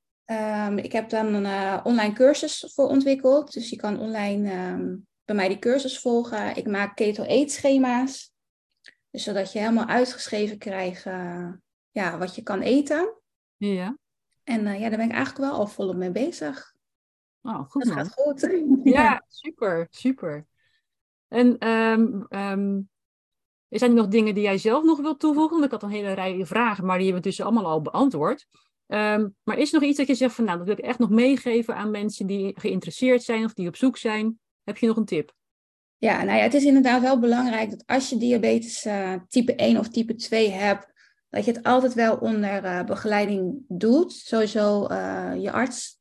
Um, 0.67 0.77
ik 0.77 0.91
heb 0.91 1.09
dan 1.09 1.33
een 1.33 1.83
online 1.85 2.13
cursus 2.13 2.71
voor 2.73 2.87
ontwikkeld. 2.87 3.53
Dus 3.53 3.69
je 3.69 3.75
kan 3.75 3.99
online 3.99 4.71
um, 4.71 5.07
bij 5.25 5.35
mij 5.35 5.47
die 5.47 5.59
cursus 5.59 5.99
volgen. 5.99 6.55
Ik 6.55 6.67
maak 6.67 6.95
keto-eetschema's. 6.95 8.33
Dus 9.09 9.23
zodat 9.23 9.51
je 9.51 9.59
helemaal 9.59 9.85
uitgeschreven 9.87 10.57
krijgt 10.57 11.05
uh, 11.05 11.51
ja, 11.91 12.17
wat 12.17 12.35
je 12.35 12.41
kan 12.41 12.61
eten. 12.61 13.21
Ja. 13.57 13.97
En 14.43 14.65
uh, 14.65 14.79
ja, 14.79 14.89
daar 14.89 14.97
ben 14.97 15.09
ik 15.09 15.15
eigenlijk 15.15 15.51
wel 15.51 15.59
al 15.59 15.67
volop 15.67 15.95
mee 15.95 16.11
bezig. 16.11 16.73
Oh, 17.41 17.69
goed 17.69 17.85
Dat 17.85 17.95
man. 17.95 18.05
gaat 18.05 18.13
goed. 18.13 18.49
ja, 18.83 19.23
super, 19.27 19.87
super. 19.89 20.45
En 21.35 21.67
um, 21.67 22.25
um, 22.29 22.89
zijn 23.69 23.91
er 23.91 23.97
nog 23.97 24.07
dingen 24.07 24.33
die 24.33 24.43
jij 24.43 24.57
zelf 24.57 24.83
nog 24.83 25.01
wilt 25.01 25.19
toevoegen? 25.19 25.51
Want 25.51 25.65
ik 25.65 25.71
had 25.71 25.83
een 25.83 25.89
hele 25.89 26.13
rij 26.13 26.45
vragen, 26.45 26.85
maar 26.85 26.97
die 26.97 27.05
hebben 27.05 27.23
we 27.23 27.29
dus 27.29 27.41
allemaal 27.41 27.65
al 27.65 27.81
beantwoord. 27.81 28.47
Um, 28.87 29.35
maar 29.43 29.57
is 29.57 29.73
er 29.73 29.79
nog 29.79 29.89
iets 29.89 29.97
dat 29.97 30.07
je 30.07 30.15
zegt 30.15 30.35
van, 30.35 30.45
nou, 30.45 30.57
dat 30.57 30.67
wil 30.67 30.77
ik 30.77 30.83
echt 30.83 30.99
nog 30.99 31.09
meegeven 31.09 31.75
aan 31.75 31.91
mensen 31.91 32.27
die 32.27 32.59
geïnteresseerd 32.59 33.23
zijn 33.23 33.43
of 33.43 33.53
die 33.53 33.67
op 33.67 33.75
zoek 33.75 33.97
zijn? 33.97 34.39
Heb 34.63 34.77
je 34.77 34.87
nog 34.87 34.97
een 34.97 35.05
tip? 35.05 35.33
Ja, 35.97 36.23
nou 36.23 36.37
ja, 36.37 36.43
het 36.43 36.53
is 36.53 36.63
inderdaad 36.63 37.01
wel 37.01 37.19
belangrijk 37.19 37.69
dat 37.69 37.83
als 37.85 38.09
je 38.09 38.17
diabetes 38.17 38.85
uh, 38.85 39.13
type 39.27 39.55
1 39.55 39.77
of 39.77 39.87
type 39.89 40.15
2 40.15 40.49
hebt, 40.49 40.87
dat 41.29 41.45
je 41.45 41.51
het 41.51 41.63
altijd 41.63 41.93
wel 41.93 42.17
onder 42.17 42.63
uh, 42.63 42.83
begeleiding 42.83 43.63
doet. 43.67 44.13
Sowieso 44.13 44.89
uh, 44.89 45.31
je 45.37 45.51
arts 45.51 45.99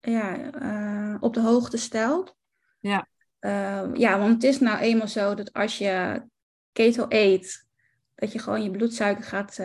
ja, 0.00 0.50
op 1.20 1.34
de 1.34 1.40
hoogte 1.40 1.76
stelt. 1.76 2.34
Ja. 2.80 3.08
Ehm, 3.44 3.96
ja, 3.96 4.18
want 4.18 4.32
het 4.32 4.42
is 4.42 4.60
nou 4.60 4.78
eenmaal 4.78 5.08
zo 5.08 5.34
dat 5.34 5.52
als 5.52 5.78
je 5.78 6.22
keto 6.72 7.06
eet, 7.08 7.66
dat 8.14 8.32
je 8.32 8.38
gewoon 8.38 8.62
je 8.62 8.70
bloedsuiker 8.70 9.24
gaat 9.24 9.56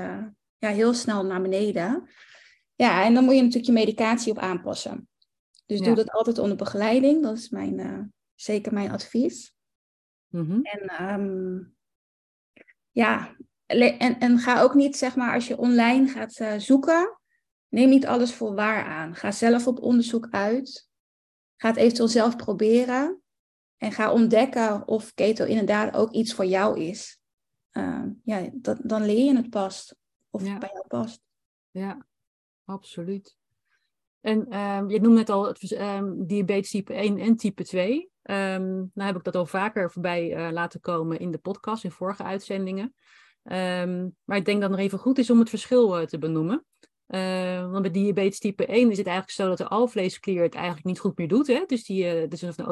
ja, 0.57 0.69
heel 0.69 0.93
snel 0.93 1.25
naar 1.25 1.41
beneden. 1.41 2.09
Ja, 2.75 3.03
en 3.03 3.13
dan 3.13 3.23
moet 3.23 3.35
je 3.35 3.39
natuurlijk 3.39 3.67
je 3.67 3.71
medicatie 3.71 4.31
op 4.31 4.37
aanpassen. 4.37 5.07
Dus 5.65 5.79
ja. 5.79 5.85
doe 5.85 5.95
dat 5.95 6.11
altijd 6.11 6.37
onder 6.37 6.57
begeleiding. 6.57 7.23
Dat 7.23 7.37
is 7.37 7.49
mijn 7.49 8.11
zeker 8.35 8.73
mijn 8.73 8.91
advies. 8.91 9.55
Mm-hmm. 10.27 10.61
En 10.63 11.11
um, 11.11 11.75
ja, 12.91 13.35
en, 13.65 14.19
en 14.19 14.39
ga 14.39 14.61
ook 14.61 14.73
niet, 14.73 14.97
zeg 14.97 15.15
maar, 15.15 15.33
als 15.33 15.47
je 15.47 15.57
online 15.57 16.07
gaat 16.07 16.39
uh, 16.39 16.53
zoeken, 16.57 17.19
neem 17.67 17.89
niet 17.89 18.05
alles 18.05 18.33
voor 18.33 18.55
waar 18.55 18.83
aan. 18.83 19.15
Ga 19.15 19.31
zelf 19.31 19.67
op 19.67 19.81
onderzoek 19.81 20.27
uit. 20.31 20.89
Ga 21.55 21.67
het 21.67 21.77
eventueel 21.77 22.07
zelf 22.07 22.35
proberen. 22.35 23.21
En 23.79 23.91
ga 23.91 24.11
ontdekken 24.11 24.87
of 24.87 25.13
keto 25.13 25.45
inderdaad 25.45 25.95
ook 25.95 26.11
iets 26.11 26.33
voor 26.33 26.45
jou 26.45 26.79
is. 26.79 27.19
Uh, 27.71 28.03
ja, 28.23 28.49
dat, 28.53 28.77
dan 28.83 29.05
leer 29.05 29.25
je 29.25 29.35
het 29.35 29.49
past. 29.49 29.95
Of 30.29 30.43
ja. 30.43 30.49
het 30.49 30.59
bij 30.59 30.69
jou 30.73 30.87
past. 30.87 31.21
Ja, 31.71 32.05
absoluut. 32.65 33.37
En 34.21 34.57
um, 34.57 34.89
je 34.89 35.01
noemde 35.01 35.17
net 35.17 35.29
al 35.29 35.47
het, 35.47 35.71
um, 35.71 36.27
diabetes 36.27 36.69
type 36.69 36.93
1 36.93 37.17
en 37.17 37.35
type 37.35 37.63
2. 37.63 38.09
Um, 38.23 38.91
nou 38.93 39.07
heb 39.07 39.15
ik 39.15 39.23
dat 39.23 39.35
al 39.35 39.45
vaker 39.45 39.91
voorbij 39.91 40.35
uh, 40.35 40.51
laten 40.51 40.79
komen 40.79 41.19
in 41.19 41.31
de 41.31 41.37
podcast, 41.37 41.83
in 41.83 41.91
vorige 41.91 42.23
uitzendingen. 42.23 42.93
Maar 44.23 44.37
ik 44.37 44.45
denk 44.45 44.61
dat 44.61 44.61
het 44.61 44.71
nog 44.71 44.79
even 44.79 44.99
goed 44.99 45.17
is 45.17 45.29
om 45.29 45.39
het 45.39 45.49
verschil 45.49 45.99
uh, 45.99 46.05
te 46.05 46.17
benoemen. 46.17 46.65
Uh, 47.07 47.71
want 47.71 47.81
bij 47.81 47.91
diabetes 47.91 48.39
type 48.39 48.65
1 48.65 48.91
is 48.91 48.97
het 48.97 49.07
eigenlijk 49.07 49.35
zo 49.35 49.47
dat 49.47 49.57
de 49.57 49.67
alvleesklier 49.67 50.41
het 50.41 50.55
eigenlijk 50.55 50.85
niet 50.85 50.99
goed 50.99 51.17
meer 51.17 51.27
doet. 51.27 51.47
Hè? 51.47 51.63
Dus 51.67 51.85
die, 51.85 52.05
het 52.05 52.33
is 52.33 52.41
een 52.41 52.65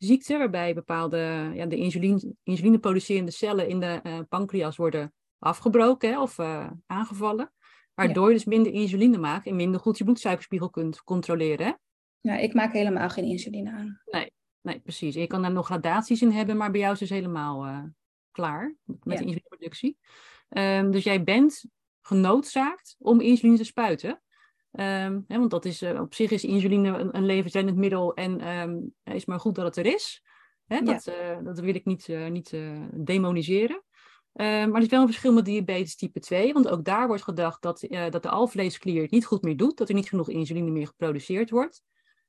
auto-immuunziekte 0.00 0.38
waarbij 0.38 0.74
bepaalde 0.74 1.50
ja, 1.54 1.66
de 1.66 1.76
insuline, 1.76 2.34
insulineproducerende 2.42 3.30
cellen 3.30 3.68
in 3.68 3.80
de 3.80 4.26
pancreas 4.28 4.76
worden 4.76 5.12
afgebroken 5.38 6.10
hè, 6.10 6.20
of 6.20 6.38
aangevallen. 6.86 7.52
Waardoor 7.94 8.24
ja. 8.24 8.28
je 8.28 8.34
dus 8.34 8.44
minder 8.44 8.72
insuline 8.72 9.18
maakt 9.18 9.46
en 9.46 9.56
minder 9.56 9.80
goed 9.80 9.98
je 9.98 10.04
bloedsuikerspiegel 10.04 10.70
kunt 10.70 11.02
controleren. 11.02 11.66
Hè? 11.66 11.72
Ja, 12.20 12.36
ik 12.36 12.54
maak 12.54 12.72
helemaal 12.72 13.08
geen 13.08 13.24
insuline 13.24 13.70
aan. 13.70 14.00
Nee, 14.04 14.32
nee 14.60 14.80
precies. 14.80 15.14
Je 15.14 15.26
kan 15.26 15.42
daar 15.42 15.52
nog 15.52 15.66
gradaties 15.66 16.22
in 16.22 16.30
hebben, 16.30 16.56
maar 16.56 16.70
bij 16.70 16.80
jou 16.80 16.92
is 16.92 17.00
het 17.00 17.08
dus 17.08 17.18
helemaal 17.18 17.66
uh, 17.66 17.82
klaar 18.30 18.74
met 18.84 18.96
ja. 19.02 19.10
de 19.10 19.20
insulineproductie. 19.20 19.98
Um, 20.48 20.90
dus 20.90 21.04
jij 21.04 21.22
bent 21.22 21.64
genoodzaakt 22.00 22.96
om 22.98 23.20
insuline 23.20 23.56
te 23.56 23.64
spuiten. 23.64 24.22
Um, 24.72 25.24
hè, 25.28 25.38
want 25.38 25.50
dat 25.50 25.64
is, 25.64 25.82
uh, 25.82 26.00
op 26.00 26.14
zich 26.14 26.30
is 26.30 26.44
insuline 26.44 26.98
een, 26.98 27.16
een 27.16 27.26
levensreddend 27.26 27.76
middel 27.76 28.14
en 28.14 28.48
um, 28.48 28.94
is 29.04 29.24
maar 29.24 29.40
goed 29.40 29.54
dat 29.54 29.64
het 29.64 29.76
er 29.76 29.94
is. 29.94 30.22
Hè, 30.66 30.80
dat, 30.80 31.04
ja. 31.04 31.38
uh, 31.38 31.44
dat 31.44 31.60
wil 31.60 31.74
ik 31.74 31.84
niet, 31.84 32.08
niet 32.30 32.56
demoniseren. 32.92 33.82
Uh, 34.34 34.46
maar 34.46 34.74
er 34.74 34.82
is 34.82 34.88
wel 34.88 35.00
een 35.00 35.06
verschil 35.06 35.32
met 35.32 35.44
diabetes 35.44 35.96
type 35.96 36.20
2, 36.20 36.52
want 36.52 36.68
ook 36.68 36.84
daar 36.84 37.06
wordt 37.06 37.22
gedacht 37.22 37.62
dat, 37.62 37.86
dat 38.10 38.22
de 38.22 38.28
alvleesklier 38.28 39.02
het 39.02 39.10
niet 39.10 39.26
goed 39.26 39.42
meer 39.42 39.56
doet, 39.56 39.78
dat 39.78 39.88
er 39.88 39.94
niet 39.94 40.08
genoeg 40.08 40.28
insuline 40.28 40.70
meer 40.70 40.86
geproduceerd 40.86 41.50
wordt. 41.50 41.82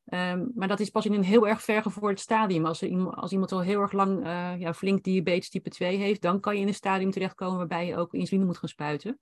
Um, 0.06 0.52
maar 0.56 0.68
dat 0.68 0.80
is 0.80 0.90
pas 0.90 1.06
in 1.06 1.14
een 1.14 1.24
heel 1.24 1.48
erg 1.48 1.64
vergevorderd 1.64 2.20
stadium. 2.20 2.66
Als, 2.66 2.82
er, 2.82 3.14
als 3.16 3.32
iemand 3.32 3.52
al 3.52 3.62
heel 3.62 3.82
erg 3.82 3.92
lang 3.92 4.26
ja, 4.60 4.74
flink 4.74 5.04
diabetes 5.04 5.50
type 5.50 5.70
2 5.70 5.98
heeft, 5.98 6.22
dan 6.22 6.40
kan 6.40 6.56
je 6.56 6.62
in 6.62 6.68
een 6.68 6.74
stadium 6.74 7.12
terechtkomen 7.12 7.58
waarbij 7.58 7.88
je 7.88 7.98
ook 7.98 8.14
insuline 8.14 8.46
moet 8.46 8.58
gaan 8.58 8.70
spuiten. 8.70 9.20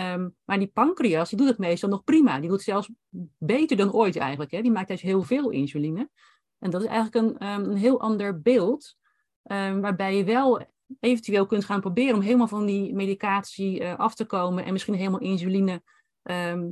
Um, 0.00 0.34
maar 0.44 0.58
die 0.58 0.70
pancreas, 0.74 1.28
die 1.28 1.38
doet 1.38 1.48
het 1.48 1.58
meestal 1.58 1.88
nog 1.88 2.04
prima. 2.04 2.40
Die 2.40 2.48
doet 2.48 2.62
zelfs 2.62 2.90
beter 3.38 3.76
dan 3.76 3.92
ooit 3.92 4.16
eigenlijk. 4.16 4.50
Hè? 4.50 4.62
Die 4.62 4.70
maakt 4.70 4.88
juist 4.88 5.02
heel 5.02 5.22
veel 5.22 5.50
insuline. 5.50 6.10
En 6.58 6.70
dat 6.70 6.82
is 6.82 6.88
eigenlijk 6.88 7.26
een, 7.26 7.38
ehm, 7.38 7.64
een 7.64 7.76
heel 7.76 8.00
ander 8.00 8.40
beeld, 8.40 8.96
ehm, 9.42 9.80
waarbij 9.80 10.16
je 10.16 10.24
wel 10.24 10.66
eventueel 11.00 11.46
kunt 11.46 11.64
gaan 11.64 11.80
proberen 11.80 12.14
om 12.14 12.20
helemaal 12.20 12.48
van 12.48 12.66
die 12.66 12.94
medicatie 12.94 13.80
uh, 13.80 13.96
af 13.96 14.14
te 14.14 14.24
komen 14.24 14.64
en 14.64 14.72
misschien 14.72 14.94
helemaal 14.94 15.20
insuline 15.20 15.82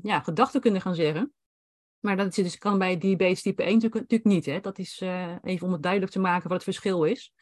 ja, 0.03 0.21
gedachten 0.21 0.61
kunnen 0.61 0.81
gaan 0.81 0.95
zeggen. 0.95 1.33
Maar 2.03 2.17
dat 2.17 2.27
is, 2.27 2.35
dus, 2.35 2.59
kan 2.59 2.79
bij 2.79 2.99
diabetes 2.99 3.43
type 3.43 3.63
1 3.63 3.73
natuurlijk, 3.73 4.01
natuurlijk 4.01 4.31
niet. 4.31 4.47
Hè? 4.47 4.61
Dat 4.61 4.79
is 4.79 5.01
uh, 5.01 5.35
even 5.43 5.67
om 5.67 5.73
het 5.73 5.83
duidelijk 5.83 6.13
te 6.13 6.19
maken 6.19 6.43
wat 6.43 6.53
het 6.53 6.63
verschil 6.63 7.05
is. 7.05 7.33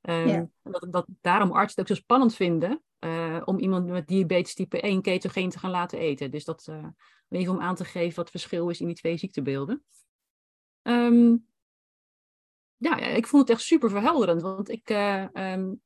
Um, 0.00 0.52
dat, 0.62 0.86
dat 0.90 1.06
daarom 1.20 1.50
artsen 1.50 1.80
het 1.80 1.90
ook 1.90 1.96
zo 1.96 2.02
spannend 2.02 2.34
vinden 2.34 2.82
uh, 3.00 3.42
om 3.44 3.58
iemand 3.58 3.86
met 3.86 4.06
diabetes 4.06 4.54
type 4.54 4.80
1 4.80 5.02
ketogeen 5.02 5.50
te 5.50 5.58
gaan 5.58 5.70
laten 5.70 5.98
eten. 5.98 6.30
Dus 6.30 6.44
dat 6.44 6.66
uh, 6.70 6.86
even 7.28 7.52
om 7.52 7.60
aan 7.60 7.74
te 7.74 7.84
geven 7.84 8.16
wat 8.16 8.32
het 8.32 8.40
verschil 8.40 8.68
is 8.68 8.80
in 8.80 8.86
die 8.86 8.96
twee 8.96 9.16
ziektebeelden. 9.16 9.84
Um, 10.82 11.46
ja, 12.76 12.98
ik 12.98 13.26
vond 13.26 13.48
het 13.48 13.56
echt 13.56 13.66
super 13.66 13.90
verhelderend, 13.90 14.42
want 14.42 14.68
ik, 14.68 14.90
uh, 14.90 15.24
um, 15.32 15.80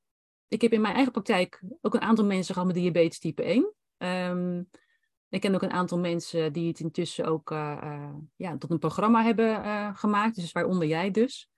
ik 0.48 0.61
heb 0.61 0.72
in 0.72 0.81
mijn 0.81 0.94
eigen 0.94 1.12
praktijk 1.12 1.62
ook 1.81 1.94
een 1.94 2.00
aantal 2.00 2.24
mensen 2.24 2.55
gehad 2.55 2.68
met 2.68 2.77
diabetes 2.77 3.18
type 3.18 3.42
1. 3.42 3.74
Um, 3.98 4.68
ik 5.29 5.40
ken 5.40 5.55
ook 5.55 5.62
een 5.62 5.70
aantal 5.70 5.98
mensen 5.98 6.53
die 6.53 6.68
het 6.68 6.81
intussen 6.81 7.24
ook 7.24 7.50
ja, 8.37 8.59
tot 8.59 8.70
een 8.70 8.79
programma 8.79 9.22
hebben 9.22 9.96
gemaakt, 9.96 10.35
dus 10.35 10.53
waaronder 10.53 10.88
jij 10.88 11.11
dus. 11.11 11.50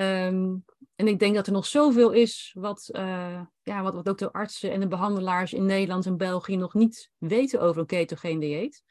Um, 0.00 0.64
en 0.94 1.08
ik 1.08 1.18
denk 1.18 1.34
dat 1.34 1.46
er 1.46 1.52
nog 1.52 1.66
zoveel 1.66 2.10
is 2.10 2.54
wat, 2.58 2.88
uh, 2.92 3.40
ja, 3.62 3.82
wat, 3.82 3.94
wat 3.94 4.08
ook 4.08 4.18
de 4.18 4.32
artsen 4.32 4.72
en 4.72 4.80
de 4.80 4.88
behandelaars 4.88 5.52
in 5.52 5.66
Nederland 5.66 6.06
en 6.06 6.16
België 6.16 6.56
nog 6.56 6.74
niet 6.74 7.10
weten 7.18 7.60
over 7.60 7.80
een 7.80 7.86
ketogeen 7.86 8.40
dieet. 8.40 8.82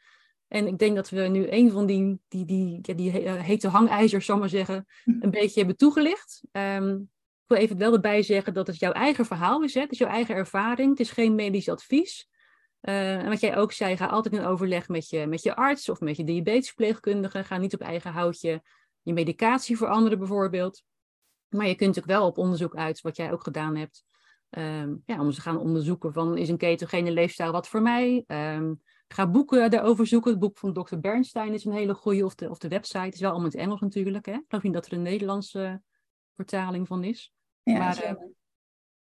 En 0.47 0.67
ik 0.67 0.77
denk 0.77 0.95
dat 0.95 1.09
we 1.09 1.21
nu 1.21 1.47
een 1.49 1.71
van 1.71 1.85
die, 1.85 2.19
die, 2.27 2.45
die, 2.45 2.79
ja, 2.81 2.93
die 2.93 3.11
hete 3.11 3.67
hangijzers, 3.67 4.25
zal 4.25 4.37
maar 4.37 4.49
zeggen, 4.49 4.85
een 5.05 5.31
beetje 5.39 5.59
hebben 5.59 5.77
toegelicht. 5.77 6.41
Um, 6.51 7.11
ik 7.43 7.49
wil 7.49 7.57
even 7.57 7.77
wel 7.77 7.93
erbij 7.93 8.21
zeggen 8.21 8.53
dat 8.53 8.67
het 8.67 8.79
jouw 8.79 8.91
eigen 8.91 9.25
verhaal 9.25 9.63
is. 9.63 9.73
Hè? 9.73 9.81
Het 9.81 9.91
is 9.91 9.97
jouw 9.97 10.09
eigen 10.09 10.35
ervaring. 10.35 10.89
Het 10.89 10.99
is 10.99 11.11
geen 11.11 11.35
medisch 11.35 11.69
advies. 11.69 12.29
Uh, 12.81 13.17
en 13.17 13.29
wat 13.29 13.39
jij 13.39 13.57
ook 13.57 13.71
zei, 13.71 13.97
ga 13.97 14.05
altijd 14.05 14.33
in 14.33 14.45
overleg 14.45 14.87
met 14.87 15.09
je, 15.09 15.27
met 15.27 15.43
je 15.43 15.55
arts 15.55 15.89
of 15.89 15.99
met 15.99 16.17
je 16.17 16.23
diabetesverpleegkundige. 16.23 17.43
Ga 17.43 17.57
niet 17.57 17.73
op 17.73 17.81
eigen 17.81 18.11
houtje 18.11 18.63
je 19.01 19.13
medicatie 19.13 19.77
veranderen 19.77 20.17
bijvoorbeeld. 20.17 20.83
Maar 21.53 21.67
je 21.67 21.75
kunt 21.75 21.99
ook 21.99 22.05
wel 22.05 22.27
op 22.27 22.37
onderzoek 22.37 22.75
uit, 22.75 23.01
wat 23.01 23.15
jij 23.15 23.31
ook 23.31 23.43
gedaan 23.43 23.75
hebt, 23.75 24.03
um, 24.49 25.03
ja, 25.05 25.19
om 25.19 25.31
ze 25.31 25.41
gaan 25.41 25.57
onderzoeken 25.57 26.13
van 26.13 26.37
is 26.37 26.49
een 26.49 26.57
ketogene 26.57 27.11
leefstijl 27.11 27.51
wat 27.51 27.67
voor 27.67 27.81
mij? 27.81 28.23
Um, 28.27 28.81
ga 29.07 29.27
boeken 29.27 29.71
daarover 29.71 30.07
zoeken. 30.07 30.31
Het 30.31 30.39
boek 30.39 30.57
van 30.57 30.73
Dr. 30.73 30.97
Bernstein 30.97 31.53
is 31.53 31.65
een 31.65 31.73
hele 31.73 31.93
goede, 31.93 32.25
of 32.25 32.35
de, 32.35 32.49
of 32.49 32.57
de 32.57 32.67
website 32.67 33.07
is 33.07 33.19
wel 33.19 33.29
allemaal 33.29 33.49
in 33.49 33.57
het 33.57 33.65
Engels 33.65 33.81
natuurlijk. 33.81 34.25
Hè? 34.25 34.33
Ik 34.33 34.43
geloof 34.47 34.63
niet 34.63 34.73
dat 34.73 34.85
er 34.85 34.93
een 34.93 35.01
Nederlandse 35.01 35.81
vertaling 36.35 36.87
van 36.87 37.03
is. 37.03 37.33
Ja, 37.63 37.77
maar, 37.77 38.03
uh, 38.03 38.09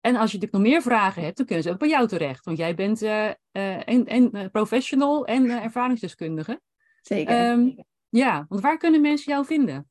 en 0.02 0.16
als 0.16 0.32
je 0.32 0.38
natuurlijk 0.38 0.52
nog 0.52 0.62
meer 0.62 0.82
vragen 0.82 1.24
hebt, 1.24 1.38
dan 1.38 1.46
kunnen 1.46 1.64
ze 1.64 1.72
ook 1.72 1.80
bij 1.80 1.90
jou 1.90 2.08
terecht. 2.08 2.46
Want 2.46 2.58
jij 2.58 2.76
bent 2.76 3.02
uh, 3.02 3.28
en, 3.52 4.06
en 4.06 4.52
professional 4.52 5.26
en 5.26 5.50
ervaringsdeskundige. 5.50 6.62
Zeker. 7.02 7.52
Um, 7.52 7.86
ja, 8.10 8.46
want 8.50 8.62
waar 8.62 8.78
kunnen 8.78 9.02
mensen 9.02 9.32
jou 9.32 9.46
vinden? 9.46 9.90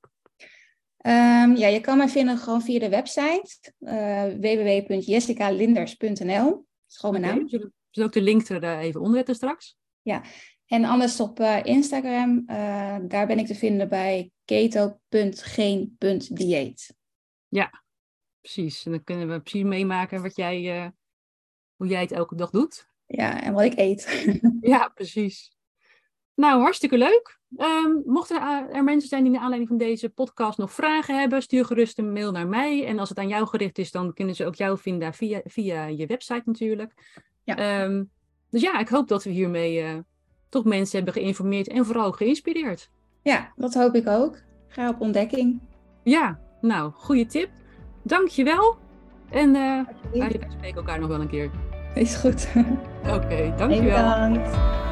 Um, 1.07 1.57
ja, 1.57 1.67
je 1.67 1.81
kan 1.81 1.99
mij 1.99 2.09
vinden 2.09 2.39
gewoon 2.39 2.63
via 2.63 2.79
de 2.79 2.89
website 2.89 3.73
uh, 3.81 4.25
www.jessicalinders.nl. 4.25 6.51
Dat 6.51 6.65
is 6.89 6.97
gewoon 6.97 7.21
mijn 7.21 7.37
naam. 7.37 7.49
Zullen 7.49 7.73
we 7.91 8.03
ook 8.03 8.13
de 8.13 8.23
link 8.23 8.49
er 8.49 8.63
uh, 8.63 8.79
even 8.79 9.01
onder 9.01 9.17
zetten 9.17 9.35
straks? 9.35 9.77
Ja, 10.03 10.23
en 10.67 10.85
anders 10.85 11.21
op 11.21 11.41
uh, 11.41 11.59
Instagram, 11.63 12.43
daar 13.09 13.27
ben 13.27 13.39
ik 13.39 13.47
te 13.47 13.55
vinden 13.55 13.89
bij 13.89 14.31
keto.geen.dieet. 14.45 16.95
Ja, 17.49 17.83
precies. 18.41 18.85
En 18.85 18.91
dan 18.91 19.05
kunnen 19.05 19.29
we 19.29 19.41
precies 19.41 19.67
meemaken 19.67 20.23
wat 20.23 20.37
jij, 20.37 20.93
hoe 21.77 21.87
jij 21.87 22.01
het 22.01 22.13
elke 22.13 22.35
dag 22.35 22.51
doet. 22.51 22.89
Ja, 23.07 23.43
en 23.43 23.53
wat 23.53 23.65
ik 23.65 23.79
eet. 23.79 24.31
ja, 24.61 24.89
precies. 24.89 25.57
Nou, 26.35 26.61
hartstikke 26.61 26.99
leuk. 26.99 27.36
Um, 27.59 28.03
mochten 28.05 28.69
er 28.73 28.85
mensen 28.85 29.09
zijn 29.09 29.23
die 29.23 29.33
naar 29.33 29.41
aanleiding 29.41 29.69
van 29.69 29.79
deze 29.79 30.09
podcast 30.09 30.59
nog 30.59 30.73
vragen 30.73 31.19
hebben, 31.19 31.43
stuur 31.43 31.65
gerust 31.65 31.99
een 31.99 32.13
mail 32.13 32.33
naar 32.33 32.47
mij. 32.47 32.87
En 32.87 32.99
als 32.99 33.09
het 33.09 33.19
aan 33.19 33.29
jou 33.29 33.47
gericht 33.47 33.79
is, 33.79 33.91
dan 33.91 34.15
kunnen 34.15 34.35
ze 34.35 34.47
ook 34.47 34.55
jou 34.55 34.79
vinden 34.79 35.15
via, 35.15 35.41
via 35.45 35.85
je 35.85 36.07
website 36.07 36.43
natuurlijk. 36.45 36.93
Ja. 37.45 37.83
Um, 37.85 38.11
dus 38.51 38.61
ja, 38.61 38.79
ik 38.79 38.89
hoop 38.89 39.09
dat 39.09 39.25
we 39.25 39.31
hiermee 39.31 39.83
uh, 39.83 39.99
toch 40.49 40.65
mensen 40.65 40.97
hebben 40.97 41.15
geïnformeerd 41.15 41.69
en 41.69 41.85
vooral 41.85 42.13
geïnspireerd. 42.13 42.91
Ja, 43.23 43.53
dat 43.57 43.75
hoop 43.75 43.95
ik 43.95 44.09
ook. 44.09 44.39
Ga 44.69 44.89
op 44.89 45.01
ontdekking. 45.01 45.61
Ja, 46.03 46.41
nou, 46.61 46.93
goede 46.93 47.27
tip. 47.27 47.51
Dankjewel. 48.03 48.77
En 49.31 49.55
uh, 49.55 49.81
wij 50.13 50.41
spreken 50.49 50.77
elkaar 50.77 50.99
nog 51.01 51.09
wel 51.09 51.21
een 51.21 51.29
keer. 51.29 51.51
Is 51.95 52.15
goed. 52.15 52.49
Oké, 53.03 53.15
okay, 53.15 53.57
dankjewel. 53.57 53.97
Bedankt. 53.97 54.86